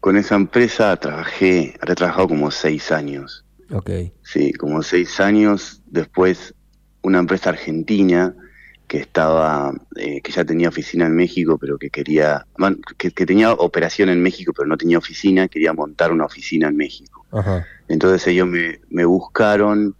Con 0.00 0.16
esa 0.16 0.36
empresa 0.36 0.96
trabajé, 0.96 1.74
he 1.86 1.94
trabajado 1.94 2.28
como 2.28 2.50
seis 2.50 2.92
años. 2.92 3.44
Ok. 3.72 3.90
Sí, 4.22 4.52
como 4.52 4.82
seis 4.82 5.20
años. 5.20 5.82
Después, 5.86 6.54
una 7.02 7.18
empresa 7.18 7.50
argentina 7.50 8.34
que 8.90 8.98
estaba, 8.98 9.72
eh, 9.94 10.20
que 10.20 10.32
ya 10.32 10.44
tenía 10.44 10.68
oficina 10.68 11.06
en 11.06 11.14
México, 11.14 11.56
pero 11.58 11.78
que 11.78 11.90
quería, 11.90 12.44
que, 12.98 13.12
tenía 13.12 13.52
operación 13.52 14.08
en 14.08 14.20
México, 14.20 14.52
pero 14.52 14.66
no 14.66 14.76
tenía 14.76 14.98
oficina, 14.98 15.46
quería 15.46 15.72
montar 15.72 16.10
una 16.10 16.24
oficina 16.24 16.66
en 16.66 16.76
México. 16.76 17.24
Entonces 17.86 18.26
ellos 18.26 18.48
me, 18.48 18.80
me 18.88 19.04
buscaron 19.04 19.94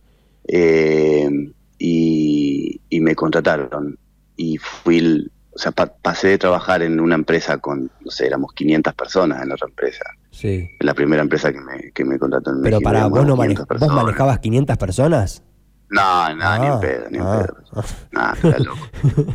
eh, 0.48 1.30
y, 1.78 2.80
y, 2.88 3.00
me 3.00 3.14
contrataron. 3.14 3.96
Y 4.36 4.58
fui, 4.58 5.30
o 5.52 5.58
sea, 5.58 5.70
pasé 5.70 6.26
de 6.26 6.38
trabajar 6.38 6.82
en 6.82 6.98
una 6.98 7.14
empresa 7.14 7.58
con, 7.58 7.92
no 8.00 8.10
sé, 8.10 8.26
éramos 8.26 8.52
500 8.54 8.92
personas 8.94 9.40
en 9.40 9.50
la 9.50 9.54
otra 9.54 9.68
empresa. 9.68 10.02
Sí. 10.32 10.68
En 10.80 10.84
la 10.84 10.94
primera 10.94 11.22
empresa 11.22 11.52
que 11.52 11.60
me, 11.60 11.92
que 11.92 12.04
me 12.04 12.18
contrató 12.18 12.50
en 12.50 12.60
Pero 12.62 12.80
México. 12.80 12.90
Pero 12.90 13.06
para, 13.06 13.06
¿vos, 13.06 13.78
¿vos 13.78 13.94
manejabas 13.94 14.40
500 14.40 14.76
personas? 14.76 15.44
No, 15.90 16.34
no, 16.34 16.58
ni 16.58 16.66
en 16.66 16.72
ah, 16.72 16.80
pedo, 16.80 17.10
ni 17.10 17.18
en 17.18 17.24
ah. 17.24 17.46
pedo. 17.46 17.84
No, 18.12 18.58
loco. 18.64 18.86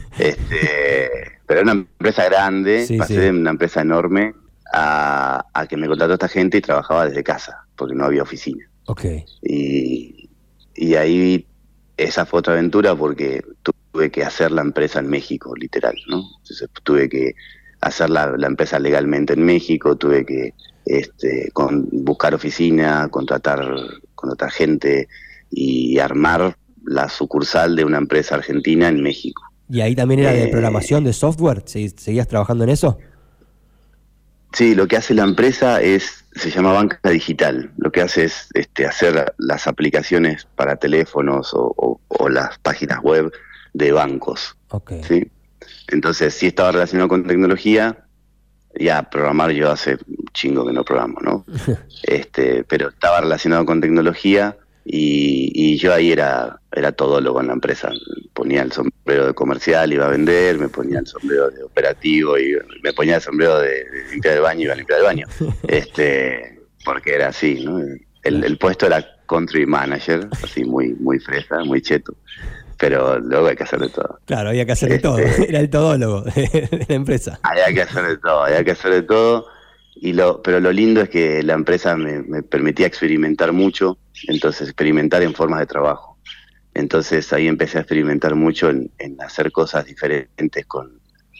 Este, 0.17 1.11
pero 1.45 1.59
era 1.59 1.71
una 1.71 1.81
empresa 1.81 2.25
grande, 2.25 2.87
pasé 2.97 3.19
de 3.19 3.29
una 3.29 3.51
empresa 3.51 3.81
enorme 3.81 4.33
a, 4.73 5.45
a, 5.53 5.67
que 5.67 5.77
me 5.77 5.87
contrató 5.87 6.13
esta 6.13 6.29
gente 6.29 6.57
y 6.57 6.61
trabajaba 6.61 7.07
desde 7.07 7.23
casa, 7.23 7.65
porque 7.75 7.93
no 7.93 8.05
había 8.05 8.23
oficina. 8.23 8.65
Ok. 8.87 9.05
Y, 9.41 10.29
y 10.75 10.95
ahí 10.95 11.45
esa 11.97 12.25
fue 12.25 12.39
otra 12.39 12.53
aventura 12.53 12.95
porque 12.95 13.43
tuve 13.91 14.11
que 14.11 14.23
hacer 14.23 14.51
la 14.51 14.61
empresa 14.61 14.99
en 14.99 15.07
México, 15.07 15.55
literal, 15.55 15.95
¿no? 16.07 16.23
Entonces 16.39 16.69
tuve 16.83 17.09
que 17.09 17.35
hacer 17.81 18.09
la, 18.09 18.33
empresa 18.41 18.79
legalmente 18.79 19.33
en 19.33 19.43
México, 19.43 19.95
tuve 19.95 20.25
que 20.25 20.53
este, 20.85 21.49
con, 21.53 21.87
buscar 21.91 22.33
oficina, 22.33 23.07
contratar, 23.09 23.65
contratar 24.15 24.51
gente 24.51 25.07
y 25.55 25.99
armar 25.99 26.57
la 26.85 27.07
sucursal 27.07 27.75
de 27.75 27.85
una 27.85 27.97
empresa 27.97 28.35
argentina 28.35 28.89
en 28.89 29.01
México. 29.01 29.41
¿Y 29.69 29.81
ahí 29.81 29.95
también 29.95 30.19
era 30.19 30.33
de 30.33 30.43
eh, 30.43 30.47
programación, 30.49 31.03
de 31.03 31.13
software? 31.13 31.63
¿Seguías 31.65 32.27
trabajando 32.27 32.65
en 32.65 32.69
eso? 32.71 32.99
Sí, 34.53 34.75
lo 34.75 34.87
que 34.87 34.97
hace 34.97 35.13
la 35.13 35.23
empresa 35.23 35.81
es, 35.81 36.25
se 36.33 36.51
llama 36.51 36.73
banca 36.73 37.09
digital. 37.09 37.71
Lo 37.77 37.91
que 37.91 38.01
hace 38.01 38.25
es 38.25 38.49
este, 38.53 38.85
hacer 38.85 39.33
las 39.37 39.67
aplicaciones 39.67 40.45
para 40.55 40.75
teléfonos 40.75 41.51
o, 41.53 41.99
o 42.07 42.29
las 42.29 42.59
páginas 42.59 42.99
web 43.01 43.31
de 43.73 43.91
bancos. 43.91 44.55
¿sí? 45.07 45.31
Entonces, 45.87 46.33
si 46.33 46.47
estaba 46.47 46.73
relacionado 46.73 47.09
con 47.09 47.25
tecnología, 47.25 48.05
ya 48.77 49.09
programar 49.09 49.51
yo 49.51 49.71
hace 49.71 49.97
chingo 50.33 50.65
que 50.65 50.73
no 50.73 50.83
programo, 50.83 51.19
¿no? 51.21 51.45
este, 52.03 52.63
pero 52.65 52.89
estaba 52.89 53.21
relacionado 53.21 53.65
con 53.65 53.81
tecnología 53.81 54.57
y, 54.87 55.77
yo 55.77 55.93
ahí 55.93 56.11
era, 56.11 56.59
era 56.71 56.91
todólogo 56.91 57.41
en 57.41 57.47
la 57.47 57.53
empresa. 57.53 57.91
Ponía 58.33 58.61
el 58.61 58.71
sombrero 58.71 59.27
de 59.27 59.33
comercial, 59.33 59.91
iba 59.91 60.05
a 60.05 60.09
vender, 60.09 60.57
me 60.57 60.69
ponía 60.69 60.99
el 60.99 61.07
sombrero 61.07 61.49
de 61.49 61.63
operativo 61.63 62.37
y 62.37 62.55
me 62.83 62.93
ponía 62.93 63.15
el 63.15 63.21
sombrero 63.21 63.59
de, 63.59 63.83
limpiar 64.11 64.35
el 64.35 64.41
baño, 64.41 64.61
iba 64.61 64.73
a 64.73 64.77
limpiar 64.77 64.99
el 64.99 65.05
baño. 65.05 65.27
este, 65.67 66.59
porque 66.85 67.15
era 67.15 67.29
así, 67.29 67.65
¿no? 67.65 67.79
El, 68.23 68.43
el 68.43 68.57
puesto 68.57 68.85
era 68.85 69.05
country 69.27 69.65
manager, 69.65 70.27
así 70.43 70.63
muy, 70.63 70.93
muy 70.93 71.19
fresa, 71.19 71.63
muy 71.63 71.81
cheto 71.81 72.15
pero 72.77 73.19
luego 73.19 73.47
hay 73.47 73.55
que 73.55 73.63
hacer 73.63 73.79
de 73.79 73.89
todo. 73.89 74.19
Claro, 74.25 74.49
había 74.49 74.65
que 74.65 74.73
hacer 74.73 74.89
de 74.89 74.99
todo, 74.99 75.17
este, 75.19 75.45
era 75.49 75.59
el 75.59 75.69
todólogo 75.69 76.21
de 76.21 76.85
la 76.87 76.95
empresa. 76.95 77.39
Había 77.43 77.73
que 77.73 77.81
hacer 77.81 78.05
de 78.05 78.17
todo, 78.17 78.43
había 78.43 78.63
que 78.63 78.71
hacer 78.71 78.93
de 78.93 79.01
todo, 79.03 79.47
y 79.95 80.13
lo, 80.13 80.41
pero 80.41 80.59
lo 80.59 80.71
lindo 80.71 81.01
es 81.01 81.09
que 81.09 81.41
la 81.43 81.53
empresa 81.53 81.95
me, 81.95 82.43
permitía 82.43 82.85
experimentar 82.85 83.53
mucho, 83.53 83.97
entonces 84.27 84.67
experimentar 84.67 85.23
en 85.23 85.33
formas 85.33 85.59
de 85.59 85.65
trabajo. 85.65 86.17
Entonces 86.73 87.31
ahí 87.31 87.47
empecé 87.47 87.77
a 87.77 87.81
experimentar 87.81 88.35
mucho 88.35 88.69
en, 88.69 88.91
hacer 89.19 89.51
cosas 89.51 89.85
diferentes 89.85 90.65
con, 90.65 90.99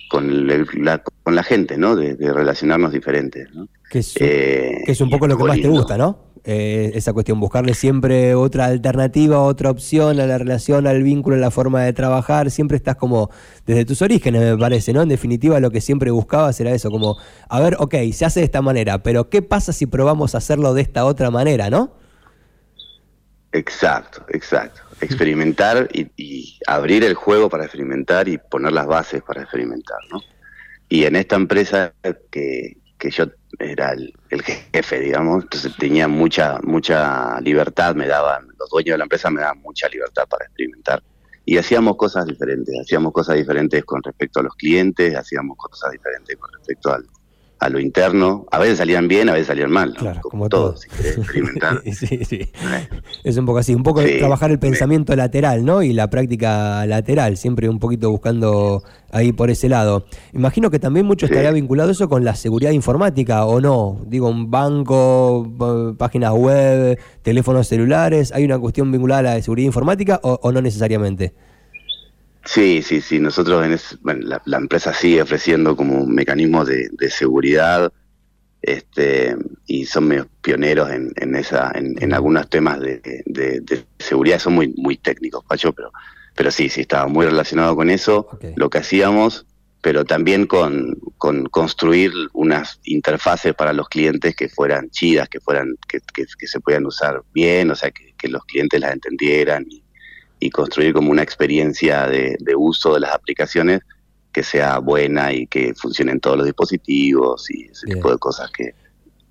con, 0.10 0.48
la, 0.48 1.04
con 1.24 1.36
la 1.36 1.44
gente, 1.44 1.78
¿no? 1.78 1.96
De, 1.96 2.16
relacionarnos 2.16 2.94
diferentes, 2.94 3.54
¿no? 3.54 3.68
Que 3.90 4.00
es, 4.00 4.16
eh, 4.20 4.82
que 4.86 4.92
es 4.94 5.02
un 5.02 5.10
poco 5.10 5.28
lo 5.28 5.38
que 5.38 5.44
más 5.44 5.62
te 5.62 5.68
gusta, 5.68 5.98
¿no? 5.98 6.25
Eh, 6.48 6.92
esa 6.94 7.12
cuestión, 7.12 7.40
buscarle 7.40 7.74
siempre 7.74 8.36
otra 8.36 8.66
alternativa, 8.66 9.42
otra 9.42 9.72
opción 9.72 10.20
a 10.20 10.28
la 10.28 10.38
relación, 10.38 10.86
al 10.86 11.02
vínculo, 11.02 11.38
a 11.38 11.40
la 11.40 11.50
forma 11.50 11.82
de 11.82 11.92
trabajar, 11.92 12.52
siempre 12.52 12.78
estás 12.78 12.98
como 12.98 13.32
desde 13.66 13.84
tus 13.84 14.04
orígenes, 14.04 14.42
me 14.42 14.56
parece, 14.56 14.94
¿no? 14.94 15.02
En 15.02 15.10
definitiva, 15.10 15.60
lo 15.60 15.72
que 15.72 15.82
siempre 15.82 16.12
buscabas 16.12 16.60
era 16.60 16.70
eso, 16.70 16.92
como, 16.92 17.18
a 17.50 17.60
ver, 17.60 17.78
ok, 17.80 17.96
se 18.14 18.25
hace 18.25 18.42
de 18.42 18.46
esta 18.46 18.62
manera, 18.62 19.02
pero 19.02 19.28
¿qué 19.28 19.42
pasa 19.42 19.74
si 19.74 19.88
probamos 19.88 20.36
hacerlo 20.36 20.75
de 20.75 20.84
esta 20.84 21.06
otra 21.06 21.32
manera, 21.32 21.72
no? 21.72 21.96
Exacto, 23.52 24.24
exacto. 24.30 24.82
Experimentar 25.02 25.90
y, 25.94 26.12
y 26.16 26.60
abrir 26.68 27.04
el 27.04 27.16
juego 27.16 27.50
para 27.50 27.64
experimentar 27.64 28.28
y 28.28 28.38
poner 28.38 28.72
las 28.72 28.86
bases 28.86 29.24
para 29.24 29.42
experimentar, 29.42 29.98
¿no? 30.12 30.22
Y 30.90 31.06
en 31.06 31.16
esta 31.16 31.38
empresa 31.38 31.92
que, 32.30 32.78
que 33.06 33.12
yo 33.12 33.26
era 33.60 33.92
el, 33.92 34.14
jefe, 34.74 35.00
digamos, 35.00 35.44
entonces 35.44 35.76
tenía 35.78 36.08
mucha, 36.08 36.60
mucha 36.64 37.40
libertad, 37.42 37.94
me 37.94 38.08
daban, 38.08 38.48
los 38.58 38.70
dueños 38.70 38.94
de 38.94 38.98
la 38.98 39.04
empresa 39.04 39.30
me 39.30 39.42
daban 39.42 39.62
mucha 39.62 39.88
libertad 39.90 40.24
para 40.28 40.46
experimentar. 40.46 41.04
Y 41.46 41.58
hacíamos 41.58 41.98
cosas 41.98 42.26
diferentes, 42.26 42.76
hacíamos 42.82 43.14
cosas 43.14 43.36
diferentes 43.36 43.86
con 43.86 44.02
respecto 44.02 44.40
a 44.40 44.44
los 44.44 44.56
clientes, 44.56 45.16
hacíamos 45.16 45.56
cosas 45.58 45.92
diferentes 45.92 46.36
con 46.38 46.52
respecto 46.54 46.92
al, 46.92 47.06
a 47.65 47.69
lo 47.69 47.79
interno. 47.79 48.45
A 48.51 48.60
veces 48.60 48.77
salían 48.77 49.07
bien, 49.07 49.27
a 49.29 49.34
veces 49.34 49.48
salían 49.48 49.72
mal. 49.72 49.93
Claro, 49.95 50.22
como, 50.22 50.48
todo. 50.50 50.77
Si 50.77 50.88
experimentar. 50.88 51.81
sí, 51.93 52.24
sí. 52.24 52.51
Es 53.24 53.38
un 53.38 53.45
poco 53.45 53.60
así, 53.60 53.74
un 53.74 53.84
poco 53.84 54.01
trabajar 54.03 54.51
el 54.51 54.60
pensamiento 54.60 55.15
lateral, 55.15 55.65
¿no? 55.65 55.81
Y 55.81 55.93
la 55.93 56.10
práctica 56.10 56.86
lateral, 56.86 57.38
siempre 57.38 57.67
un 57.67 57.79
poquito 57.79 58.12
buscando 58.12 58.84
ahí 59.12 59.31
por 59.31 59.50
ese 59.50 59.69
lado. 59.69 60.05
Imagino 60.34 60.69
que 60.69 60.79
también 60.79 61.05
mucho 61.05 61.25
estaría 61.25 61.51
vinculado 61.51 61.91
eso 61.91 62.07
con 62.07 62.24
la 62.24 62.36
seguridad 62.36 62.72
informática, 62.72 63.45
¿o 63.45 63.60
no? 63.60 64.01
Digo, 64.05 64.29
un 64.29 64.51
banco, 64.51 65.95
páginas 65.98 66.34
web, 66.34 67.00
teléfonos 67.24 67.67
celulares, 67.67 68.31
¿hay 68.31 68.45
una 68.45 68.60
cuestión 68.60 68.91
vinculada 68.91 69.19
a 69.19 69.36
la 69.36 69.41
seguridad 69.41 69.65
informática 69.65 70.19
o 70.22 70.51
no 70.51 70.62
necesariamente? 70.62 71.34
Sí, 72.46 72.82
sí, 72.84 73.02
sí. 73.02 73.20
Nosotros, 73.20 73.66
en 73.66 74.30
la, 74.30 74.58
empresa 74.58 74.94
sigue 74.94 75.22
ofreciendo 75.22 75.75
como 75.75 76.06
mecanismos 76.06 76.68
de, 76.68 77.10
seguridad 77.10 77.92
este, 78.62 79.36
y 79.66 79.86
son 79.86 80.08
medio 80.08 80.28
pioneros 80.42 80.90
en, 80.92 81.12
en 81.18 81.36
esa, 81.36 81.72
en, 81.75 82.14
algunos 82.14 82.50
temas 82.50 82.80
de, 82.80 83.86
seguridad, 84.00 84.40
son 84.40 84.54
muy, 84.54 84.74
muy 84.78 84.98
técnicos, 84.98 85.44
Pacho, 85.46 85.74
pero, 85.74 85.92
pero 86.36 86.52
sí, 86.52 86.70
sí, 86.70 86.82
estaba 86.82 87.08
muy 87.08 87.25
relacionado 87.25 87.75
con 87.75 87.90
eso, 87.90 88.28
lo 88.56 88.70
que 88.70 88.80
hacíamos, 88.80 89.46
pero 89.82 90.04
también 90.04 90.48
con, 90.48 90.96
con, 91.20 91.46
construir 91.46 92.12
unas 92.34 92.80
interfaces 92.86 93.54
para 93.54 93.72
los 93.72 93.88
clientes 93.88 94.36
que 94.36 94.50
fueran 94.50 94.90
chidas, 94.90 95.30
que 95.30 95.40
fueran, 95.40 95.75
que, 95.88 96.00
que, 96.14 96.48
se 96.48 96.60
puedan 96.60 96.88
usar 96.88 97.22
bien, 97.34 97.70
o 97.70 97.75
sea, 97.75 97.92
que, 97.92 98.28
los 98.28 98.44
clientes 98.46 98.82
las 98.82 98.94
entendieran 98.94 99.68
y, 99.70 99.84
y 100.46 100.50
construir 100.50 100.94
como 100.94 101.12
una 101.12 101.24
experiencia 101.24 102.08
de, 102.08 102.38
de 102.40 102.56
uso 102.56 102.94
de 102.94 103.02
las 103.02 103.14
aplicaciones 103.14 103.82
que 104.32 104.44
sea 104.44 104.80
buena 104.80 105.34
y 105.34 105.48
que 105.48 105.74
funcione 105.74 106.12
en 106.12 106.20
todos 106.20 106.38
los 106.38 106.46
dispositivos 106.46 107.50
y 107.50 107.66
ese 107.66 107.88
tipo 107.88 108.12
de 108.12 108.18
cosas 108.18 108.52
que, 108.52 108.74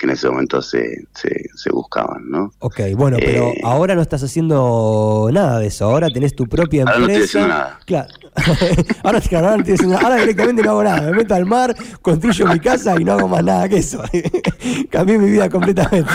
en 0.04 0.11
ese 0.11 0.28
momento 0.28 0.62
se, 0.62 1.06
se, 1.14 1.70
buscaban, 1.70 2.30
¿no? 2.30 2.52
Ok, 2.61 2.80
bueno, 2.96 3.16
pero 3.18 3.49
eh, 3.49 3.61
ahora 3.64 3.94
no 3.94 4.02
estás 4.02 4.23
haciendo 4.23 5.28
nada 5.32 5.58
de 5.58 5.66
eso, 5.66 5.87
ahora 5.87 6.08
tenés 6.11 6.37
tu 6.37 6.46
propia 6.46 6.82
empresa. 6.82 7.00
Ahora 7.00 7.06
no 7.06 7.12
estoy 7.12 7.25
haciendo 7.25 7.49
nada. 7.49 7.78
Claro. 7.84 8.08
ahora, 9.02 9.20
claro, 9.20 9.46
ahora, 9.46 9.56
no 9.56 9.62
estoy 9.62 9.75
haciendo 9.75 9.94
nada. 9.94 10.06
ahora 10.06 10.20
directamente 10.20 10.62
no 10.62 10.70
hago 10.70 10.84
nada, 10.84 11.02
me 11.02 11.16
meto 11.16 11.34
al 11.34 11.46
mar, 11.46 11.75
construyo 12.02 12.46
mi 12.46 12.61
casa 12.61 12.94
y 13.00 13.04
no 13.04 13.12
hago 13.12 13.28
más 13.28 13.42
nada 13.42 13.68
que 13.68 13.78
eso. 13.78 14.02
Cambié 14.90 15.18
mi 15.18 15.30
vida 15.30 15.49
completamente. 15.49 16.11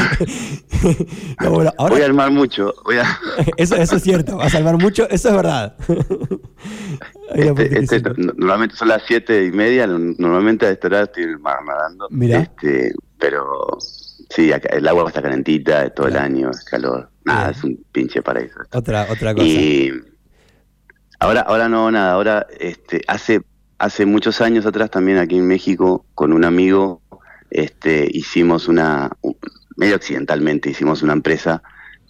Voy 1.39 2.01
a 2.01 2.05
armar 2.05 2.31
mucho. 2.31 2.73
Voy 2.85 2.97
a... 2.97 3.19
eso, 3.57 3.75
eso 3.75 3.95
es 3.95 4.03
cierto, 4.03 4.37
vas 4.37 4.53
a 4.53 4.57
armar 4.59 4.77
mucho, 4.77 5.09
eso 5.09 5.29
es 5.29 5.35
verdad. 5.35 5.75
Este, 7.33 7.79
este, 7.79 8.01
normalmente 8.37 8.75
son 8.75 8.87
las 8.87 9.03
siete 9.07 9.45
y 9.45 9.51
media, 9.51 9.87
normalmente 9.87 10.65
a 10.65 10.71
esta 10.71 10.87
hora 10.87 11.01
estoy 11.03 11.23
en 11.23 11.29
el 11.29 11.39
mar 11.39 11.63
nadando. 11.65 12.07
Mira. 12.09 12.39
Este, 12.39 12.93
pero 13.19 13.77
sí, 14.29 14.51
el 14.51 14.87
agua 14.87 15.07
está 15.07 15.21
calentita 15.21 15.89
todo 15.91 16.07
el 16.07 16.17
año, 16.17 16.49
es 16.49 16.63
calor. 16.63 17.09
Nada, 17.25 17.51
es 17.51 17.63
un 17.63 17.83
pinche 17.91 18.21
paraíso. 18.21 18.59
Otra, 18.71 19.07
otra 19.11 19.33
cosa. 19.33 19.45
Y 19.45 19.91
ahora, 21.19 21.41
ahora 21.41 21.69
no, 21.69 21.91
nada, 21.91 22.13
ahora 22.13 22.47
este, 22.59 23.01
hace, 23.07 23.41
hace 23.77 24.05
muchos 24.05 24.41
años 24.41 24.65
atrás 24.65 24.89
también 24.89 25.17
aquí 25.17 25.37
en 25.37 25.47
México, 25.47 26.05
con 26.15 26.33
un 26.33 26.45
amigo, 26.45 27.01
este, 27.51 28.07
hicimos 28.11 28.67
una, 28.67 29.11
medio 29.75 29.95
accidentalmente, 29.95 30.69
hicimos 30.69 31.03
una 31.03 31.13
empresa 31.13 31.61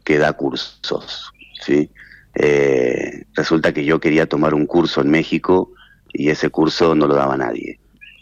que 0.03 0.17
da 0.17 0.33
cursos, 0.33 1.31
¿sí? 1.61 1.91
Eh, 2.35 3.25
resulta 3.33 3.73
que 3.73 3.83
yo 3.83 3.99
quería 3.99 4.27
tomar 4.27 4.53
un 4.53 4.65
curso 4.65 5.01
en 5.01 5.09
México 5.09 5.71
y 6.13 6.29
ese 6.29 6.49
curso 6.49 6.95
no 6.95 7.07
lo 7.07 7.15
daba 7.15 7.35
nadie. 7.35 7.79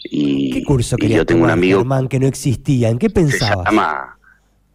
Y, 0.10 0.52
¿Qué 0.52 0.64
curso 0.64 0.98
yo 0.98 1.26
tengo 1.26 1.44
un 1.44 1.50
amigo 1.50 1.84
que 2.10 2.20
no 2.20 2.28
existía? 2.28 2.90
¿En 2.90 3.00
qué 3.00 3.10
pensabas? 3.10 3.68
Se 3.68 3.76
llama, 3.76 4.18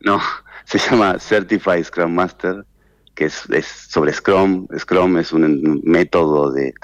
no, 0.01 0.21
se 0.65 0.79
llama 0.79 1.19
Certified 1.19 1.85
Scrum 1.85 2.13
Master, 2.13 2.65
que 3.15 3.27
es, 3.27 3.47
sobre 3.89 4.13
Scrum. 4.13 4.67
Scrum 4.79 5.19
es 5.19 5.33
un 5.33 5.81
método 5.85 6.51
de, 6.53 6.75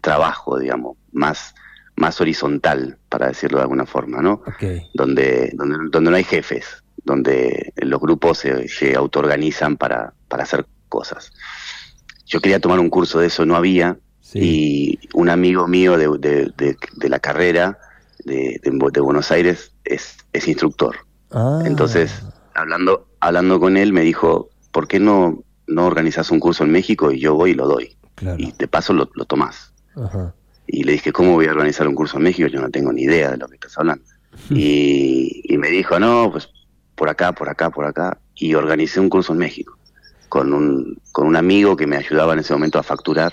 trabajo, 0.00 0.58
digamos, 0.58 0.96
más, 1.12 1.54
más 1.96 2.20
horizontal, 2.20 2.98
para 3.08 3.28
decirlo 3.28 3.58
de 3.58 3.62
alguna 3.62 3.86
forma, 3.86 4.20
¿no? 4.22 4.42
Donde, 4.94 5.50
donde, 5.54 5.76
donde 5.90 6.10
no 6.10 6.16
hay 6.16 6.24
jefes, 6.24 6.82
donde 7.04 7.72
los 7.76 8.00
grupos 8.00 8.38
se, 8.38 8.68
se 8.68 8.94
autoorganizan 8.94 9.76
para, 9.76 10.14
para 10.28 10.44
hacer 10.44 10.66
cosas. 10.88 11.32
Yo 12.26 12.40
quería 12.40 12.60
tomar 12.60 12.78
un 12.78 12.90
curso 12.90 13.18
de 13.18 13.26
eso, 13.26 13.44
no 13.44 13.56
había, 13.56 13.98
y 14.34 14.98
un 15.14 15.28
amigo 15.28 15.66
mío 15.66 15.96
de, 15.96 16.52
de, 16.56 17.08
la 17.08 17.18
carrera 17.18 17.78
de, 18.24 18.60
de, 18.62 19.00
Buenos 19.00 19.30
Aires 19.30 19.72
es, 19.84 20.16
es 20.32 20.48
instructor. 20.48 20.96
Ah. 21.30 21.62
Entonces, 21.64 22.22
hablando, 22.54 23.08
hablando 23.20 23.58
con 23.58 23.76
él, 23.76 23.92
me 23.92 24.02
dijo, 24.02 24.50
¿por 24.72 24.88
qué 24.88 25.00
no, 25.00 25.42
no 25.66 25.86
organizas 25.86 26.30
un 26.30 26.40
curso 26.40 26.64
en 26.64 26.72
México 26.72 27.10
y 27.10 27.20
yo 27.20 27.34
voy 27.34 27.52
y 27.52 27.54
lo 27.54 27.66
doy? 27.66 27.96
Y 28.36 28.52
de 28.52 28.68
paso 28.68 28.92
lo, 28.92 29.10
lo 29.14 29.24
tomás. 29.24 29.72
Y 30.66 30.84
le 30.84 30.92
dije, 30.92 31.12
¿cómo 31.12 31.32
voy 31.32 31.46
a 31.46 31.50
organizar 31.50 31.88
un 31.88 31.94
curso 31.94 32.18
en 32.18 32.24
México? 32.24 32.48
Yo 32.48 32.60
no 32.60 32.70
tengo 32.70 32.92
ni 32.92 33.02
idea 33.02 33.30
de 33.30 33.38
lo 33.38 33.48
que 33.48 33.54
estás 33.54 33.78
hablando. 33.78 34.04
y, 34.50 35.42
y 35.44 35.58
me 35.58 35.68
dijo, 35.68 35.98
no, 35.98 36.30
pues 36.30 36.48
por 36.94 37.08
acá, 37.08 37.32
por 37.32 37.48
acá, 37.48 37.70
por 37.70 37.86
acá. 37.86 38.18
Y 38.34 38.54
organicé 38.54 39.00
un 39.00 39.08
curso 39.08 39.32
en 39.32 39.38
México 39.38 39.78
con 40.30 40.54
un, 40.54 40.98
con 41.12 41.26
un 41.26 41.36
amigo 41.36 41.76
que 41.76 41.86
me 41.86 41.96
ayudaba 41.96 42.32
en 42.32 42.38
ese 42.38 42.54
momento 42.54 42.78
a 42.78 42.82
facturar 42.82 43.32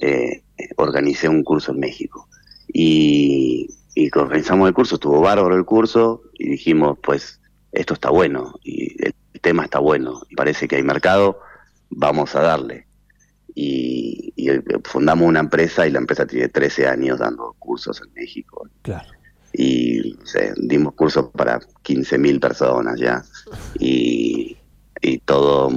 eh, 0.00 0.42
organicé 0.76 1.28
un 1.28 1.42
curso 1.44 1.72
en 1.72 1.80
México. 1.80 2.28
Y, 2.72 3.68
y 3.94 4.10
organizamos 4.16 4.68
el 4.68 4.74
curso, 4.74 4.94
estuvo 4.94 5.20
bárbaro 5.20 5.56
el 5.56 5.64
curso 5.64 6.22
y 6.38 6.48
dijimos, 6.50 6.98
pues 7.02 7.40
esto 7.72 7.94
está 7.94 8.10
bueno 8.10 8.54
y 8.62 8.94
el 9.04 9.14
tema 9.40 9.64
está 9.64 9.78
bueno 9.78 10.22
y 10.28 10.34
parece 10.36 10.68
que 10.68 10.76
hay 10.76 10.82
mercado, 10.82 11.40
vamos 11.90 12.34
a 12.34 12.40
darle. 12.40 12.86
Y, 13.54 14.18
fundamos 14.84 15.28
una 15.28 15.40
empresa 15.40 15.86
y 15.86 15.90
la 15.90 15.98
empresa 15.98 16.26
tiene 16.26 16.48
13 16.48 16.86
años 16.86 17.18
dando 17.18 17.54
cursos 17.58 18.00
en 18.04 18.12
México. 18.14 18.66
Claro. 18.82 19.08
Y 19.52 20.16
dimos 20.56 20.94
cursos 20.94 21.26
para 21.36 21.60
15.000 21.60 22.40
personas 22.40 22.98
ya 22.98 23.22
y, 23.78 24.56
y 25.02 25.18
todo 25.18 25.70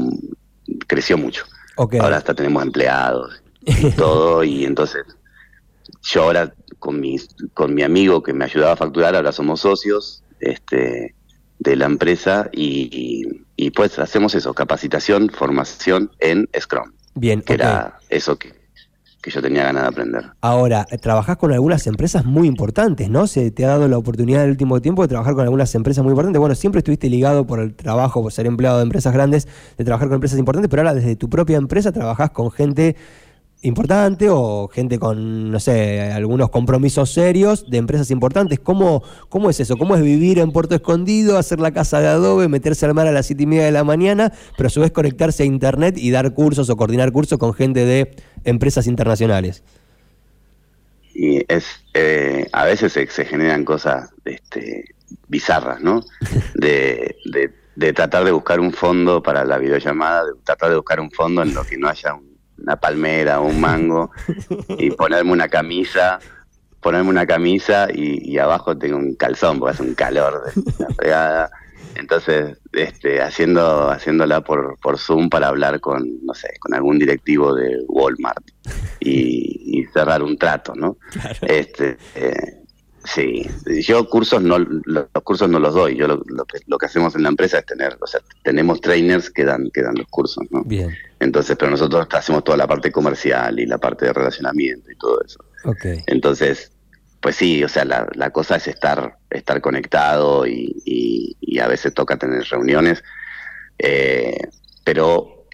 creció 0.88 1.17
mucho. 1.17 1.43
Ahora 1.76 2.17
hasta 2.17 2.34
tenemos 2.34 2.63
empleados 2.63 3.42
todo, 3.97 4.43
y 4.43 4.65
entonces 4.65 5.04
yo 6.02 6.23
ahora 6.23 6.54
con 6.80 6.99
mi, 6.99 7.17
con 7.54 7.73
mi 7.73 7.84
amigo 7.84 8.21
que 8.23 8.34
me 8.34 8.45
ayudaba 8.45 8.73
a 8.73 8.78
facturar, 8.78 9.15
ahora 9.15 9.32
somos 9.32 9.62
socios 9.62 10.23
este, 10.39 11.15
de 11.60 11.76
la 11.76 11.86
empresa 11.86 12.49
y, 12.52 13.28
y, 13.56 13.69
pues 13.71 13.97
hacemos 13.99 14.36
eso, 14.36 14.54
capacitación, 14.54 15.30
formación 15.30 16.12
en 16.19 16.49
Scrum. 16.60 16.91
Bien, 17.15 17.41
que 17.41 17.54
era 17.54 17.99
eso 18.10 18.38
que, 18.38 18.54
que 19.21 19.32
yo 19.32 19.41
tenía 19.41 19.63
ganas 19.63 19.84
de 19.84 19.88
aprender. 19.88 20.26
Ahora, 20.41 20.86
trabajás 21.02 21.38
con 21.38 21.54
algunas 21.54 21.88
empresas 21.88 22.26
muy 22.26 22.47
importantes, 22.47 23.10
¿no? 23.10 23.28
Se 23.28 23.52
te 23.52 23.63
ha 23.63 23.69
dado 23.69 23.88
la 23.88 23.97
oportunidad 23.97 24.41
en 24.41 24.45
el 24.45 24.52
último 24.52 24.82
tiempo 24.82 25.04
de 25.04 25.08
trabajar 25.08 25.34
con 25.36 25.43
algunas 25.43 25.73
empresas 25.76 26.04
muy 26.04 26.12
importantes. 26.12 26.39
Bueno, 26.39 26.56
siempre 26.56 26.80
estuviste 26.80 27.10
ligado 27.10 27.47
por 27.47 27.62
el 27.62 27.73
trabajo, 27.73 28.21
por 28.21 28.34
ser 28.34 28.45
empleado 28.45 28.78
de 28.78 28.84
empresas 28.84 29.13
grandes, 29.13 29.47
de 29.78 29.86
trabajar 29.86 30.10
con 30.10 30.15
empresas 30.15 30.38
importantes, 30.38 30.69
pero 30.69 30.82
ahora 30.82 30.93
desde 30.93 31.15
tu 31.15 31.30
propia 31.30 31.56
empresa 31.56 31.93
trabajás 31.93 32.32
con 32.32 32.52
gente 32.52 32.97
importante 33.63 34.28
o 34.30 34.67
gente 34.67 34.99
con, 34.99 35.49
no 35.49 35.60
sé, 35.60 36.12
algunos 36.12 36.49
compromisos 36.49 37.12
serios 37.12 37.69
de 37.69 37.78
empresas 37.78 38.12
importantes. 38.12 38.60
¿Cómo, 38.60 39.04
¿Cómo 39.30 39.49
es 39.49 39.60
eso? 39.60 39.78
¿Cómo 39.78 39.95
es 39.95 40.02
vivir 40.02 40.39
en 40.39 40.52
Puerto 40.52 40.76
Escondido, 40.76 41.38
hacer 41.38 41.60
la 41.60 41.71
casa 41.71 41.99
de 42.02 42.08
adobe, 42.08 42.47
meterse 42.49 42.86
al 42.86 42.93
mar 42.93 43.08
a 43.08 43.12
las 43.12 43.26
siete 43.26 43.43
y 43.43 43.45
media 43.45 43.65
de 43.65 43.71
la 43.71 43.84
mañana, 43.84 44.34
pero 44.58 44.67
a 44.67 44.69
su 44.69 44.82
vez 44.82 44.91
conectarse 44.91 45.43
a 45.43 45.45
internet 45.45 45.97
y 45.97 46.12
dar 46.12 46.34
cursos 46.34 46.69
o 46.69 46.76
coordinar 46.76 47.12
cursos 47.12 47.39
con 47.39 47.54
gente 47.54 47.86
de 47.86 48.15
empresas 48.43 48.86
internacionales? 48.86 49.63
Y 51.13 51.45
es, 51.47 51.65
eh, 51.93 52.49
a 52.52 52.65
veces 52.65 52.91
se, 52.91 53.26
generan 53.26 53.63
cosas 53.63 54.10
este, 54.26 54.93
bizarras, 55.28 55.82
¿no? 55.82 56.04
De, 56.56 57.15
de, 57.26 57.52
de 57.76 57.93
tratar 57.93 58.23
de 58.23 58.32
buscar 58.32 58.60
un 58.60 58.73
fondo 58.73 59.23
para 59.23 59.45
la 59.45 59.58
videollamada, 59.58 60.26
de 60.26 60.32
tratar 60.43 60.69
de 60.69 60.76
buscar 60.76 60.99
un 60.99 61.12
fondo 61.12 61.41
en 61.41 61.54
lo 61.54 61.63
que 61.63 61.78
no 61.78 61.88
haya 61.88 62.13
un 62.13 62.33
una 62.58 62.76
palmera 62.78 63.42
o 63.42 63.46
un 63.46 63.60
mango 63.60 64.12
y 64.78 64.92
ponerme 64.92 65.32
una 65.32 65.50
camisa, 65.50 66.20
ponerme 66.82 67.10
una 67.10 67.26
camisa 67.26 67.88
y, 67.94 68.38
abajo 68.38 68.78
tengo 68.78 68.98
un 68.98 69.16
calzón 69.16 69.60
porque 69.60 69.74
hace 69.74 69.84
un 69.84 69.96
calor 69.96 70.54
de 70.54 70.74
la 70.80 70.88
fregada. 70.96 71.52
Entonces, 71.96 72.58
este, 72.72 73.22
haciendo, 73.22 73.92
haciéndola 73.92 74.42
por, 74.42 74.80
por 74.80 74.98
Zoom 74.98 75.30
para 75.30 75.50
hablar 75.50 75.80
con, 75.80 76.04
no 76.24 76.34
sé, 76.34 76.50
con 76.60 76.74
algún 76.74 76.98
directivo 76.98 77.54
de 77.54 77.78
Walmart 77.88 78.44
y, 79.00 79.86
cerrar 79.94 80.24
un 80.24 80.38
trato, 80.38 80.74
¿no? 80.76 80.98
Este, 81.42 81.98
eh, 82.16 82.62
Sí, 83.06 83.50
yo 83.82 84.08
cursos 84.10 84.42
no, 84.42 84.58
los 84.60 85.08
cursos 85.24 85.50
no 85.50 85.60
los 85.60 85.74
doy. 85.74 85.98
Yo 85.98 86.08
lo, 86.08 86.46
que, 86.46 86.60
lo 86.68 86.78
que 86.78 86.86
hacemos 86.86 87.16
en 87.16 87.24
la 87.24 87.30
empresa 87.30 87.60
es 87.60 87.66
tener, 87.66 87.98
o 88.00 88.08
sea, 88.08 88.22
tenemos 88.44 88.80
trainers 88.80 89.30
que 89.30 89.44
dan, 89.44 89.70
que 89.74 89.82
dan 89.82 89.96
los 89.96 90.08
cursos, 90.08 90.46
¿no? 90.52 90.63
Bien. 90.63 90.96
Entonces, 91.20 91.56
pero 91.58 91.72
nosotros 91.72 92.08
hacemos 92.12 92.44
toda 92.44 92.58
la 92.58 92.68
parte 92.68 92.92
comercial 92.92 93.60
y 93.60 93.66
la 93.66 93.78
parte 93.78 94.06
de 94.06 94.13
relacionamiento 94.13 94.89
y 94.89 94.96
todo 94.96 95.22
eso. 95.22 95.44
Okay. 95.66 96.02
Entonces, 96.08 96.72
pues 97.24 97.38
sí, 97.38 97.63
o 97.63 97.70
sea, 97.70 97.86
la, 97.86 98.08
la 98.16 98.32
cosa 98.32 98.58
es 98.58 98.68
estar, 98.68 99.18
estar 99.30 99.62
conectado 99.62 100.46
y, 100.46 100.76
y, 100.86 101.60
a 101.60 101.68
veces 101.68 101.94
toca 101.94 102.18
tener 102.18 102.44
reuniones. 102.50 103.04
Eh, 103.78 104.38
pero 104.84 105.46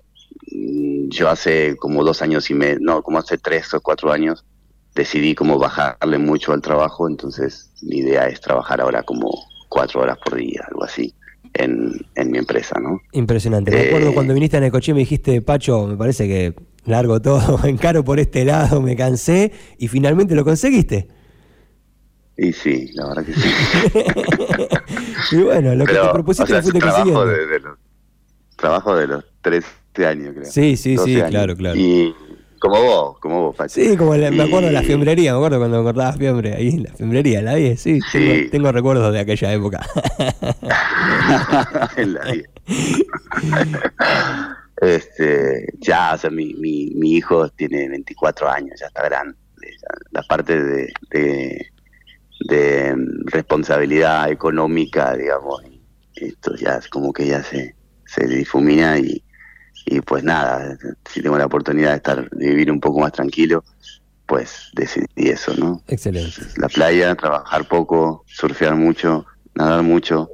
mm, 0.52 1.10
yo 1.10 1.30
hace 1.30 1.76
como 1.78 2.04
dos 2.04 2.24
años 2.24 2.50
y 2.50 2.56
medio, 2.56 2.80
no, 2.82 3.04
como 3.04 3.20
hace 3.20 3.38
tres 3.38 3.72
o 3.76 3.82
cuatro 3.82 4.12
años, 4.12 4.46
decidí 4.96 5.36
como 5.36 5.58
bajarle 5.58 6.18
mucho 6.18 6.54
al 6.54 6.62
trabajo, 6.62 7.08
entonces 7.08 7.72
mi 7.82 7.98
idea 8.00 8.28
es 8.28 8.42
trabajar 8.42 8.82
ahora 8.82 9.04
como 9.04 9.30
cuatro 9.70 10.02
horas 10.02 10.18
por 10.24 10.36
día, 10.36 10.66
algo 10.68 10.84
así, 10.84 11.14
en, 11.54 12.06
en 12.16 12.32
mi 12.32 12.38
empresa, 12.38 12.80
¿no? 12.80 13.02
Impresionante. 13.12 13.72
Me 13.72 13.88
acuerdo 13.88 14.10
eh, 14.10 14.14
cuando 14.14 14.34
viniste 14.34 14.58
a 14.58 14.60
Necoche 14.60 14.94
me 14.94 15.00
dijiste, 15.00 15.42
Pacho, 15.42 15.88
me 15.88 15.96
parece 15.96 16.28
que 16.28 16.56
largo 16.86 17.22
todo, 17.22 17.64
encaro 17.66 18.04
por 18.04 18.20
este 18.20 18.46
lado, 18.46 18.82
me 18.82 18.96
cansé 18.96 19.52
y 19.78 19.88
finalmente 19.88 20.36
lo 20.36 20.44
conseguiste. 20.44 21.08
Y 22.36 22.54
sí, 22.54 22.90
la 22.94 23.10
verdad 23.10 23.26
que 23.26 23.34
sí. 23.34 23.50
y 25.36 25.42
bueno, 25.44 25.76
lo 25.76 25.86
que 25.86 25.94
te 25.94 26.10
propusiste 26.10 26.56
o 26.56 26.62
sea, 26.62 26.72
trabajo 26.72 27.26
de, 27.26 27.46
de, 27.46 27.60
los, 27.60 27.78
trabajo 28.56 28.96
de 28.96 29.08
los 29.08 29.26
13 29.42 29.68
años, 30.06 30.34
creo. 30.34 30.46
Sí, 30.46 30.78
sí, 30.78 30.98
sí, 30.98 31.22
claro, 31.30 31.58
claro. 31.58 31.78
Y 31.78 32.16
como 32.60 32.82
vos, 32.82 33.20
como 33.20 33.46
vos, 33.46 33.56
Pachi. 33.56 33.86
Sí, 33.86 33.98
como 33.98 34.12
me 34.12 34.44
acuerdo 34.44 34.68
de 34.68 34.74
la 34.74 34.84
fiembrería, 34.84 35.32
me 35.32 35.38
acuerdo 35.38 35.60
cuando 35.60 35.78
me 35.78 35.84
cortabas 35.84 36.18
fiembre 36.18 36.56
ahí 36.56 36.70
en 36.70 36.84
la 36.84 36.94
fiembrería, 36.94 37.42
la 37.42 37.56
10, 37.56 37.82
sí, 37.82 38.00
sí. 38.12 38.48
Tengo, 38.52 38.72
recuerdos 38.72 39.14
de 39.14 39.20
aquella 39.20 39.54
época. 39.54 39.86
en 41.98 42.14
la 42.14 42.26
10. 42.26 42.50
este, 44.82 45.74
ya, 45.80 46.14
o 46.14 46.18
sea, 46.18 46.30
mi, 46.30 46.54
mi, 46.56 46.92
mi 46.96 47.14
hijo 47.14 47.50
tiene 47.50 47.88
24 47.90 48.50
años, 48.50 48.80
ya 48.80 48.88
está 48.88 49.04
grande. 49.04 49.36
La 50.12 50.24
parte 50.24 50.62
de, 50.62 50.94
de, 51.12 51.66
responsabilidad 53.26 54.32
económica, 54.32 55.16
digamos, 55.16 55.62
esto 56.16 56.56
ya 56.56 56.76
es 56.76 56.88
como 56.88 57.14
que 57.14 57.28
ya 57.28 57.44
se, 57.44 57.76
se 58.06 58.28
difumina 58.28 58.98
y, 58.98 59.22
y 59.86 60.02
pues 60.02 60.24
nada, 60.24 60.78
si 61.12 61.22
tengo 61.22 61.38
la 61.38 61.46
oportunidad 61.46 61.92
de 61.92 61.98
estar, 61.98 62.30
de 62.30 62.50
vivir 62.50 62.72
un 62.72 62.80
poco 62.80 63.00
más 63.00 63.12
tranquilo, 63.12 63.64
pues 64.26 64.70
decidí 64.74 65.30
eso, 65.30 65.54
¿no? 65.58 65.82
Excelente. 65.88 66.42
La 66.58 66.70
playa, 66.70 67.16
trabajar 67.16 67.68
poco, 67.68 68.24
surfear 68.28 68.76
mucho, 68.76 69.26
nadar 69.56 69.82
mucho, 69.82 70.30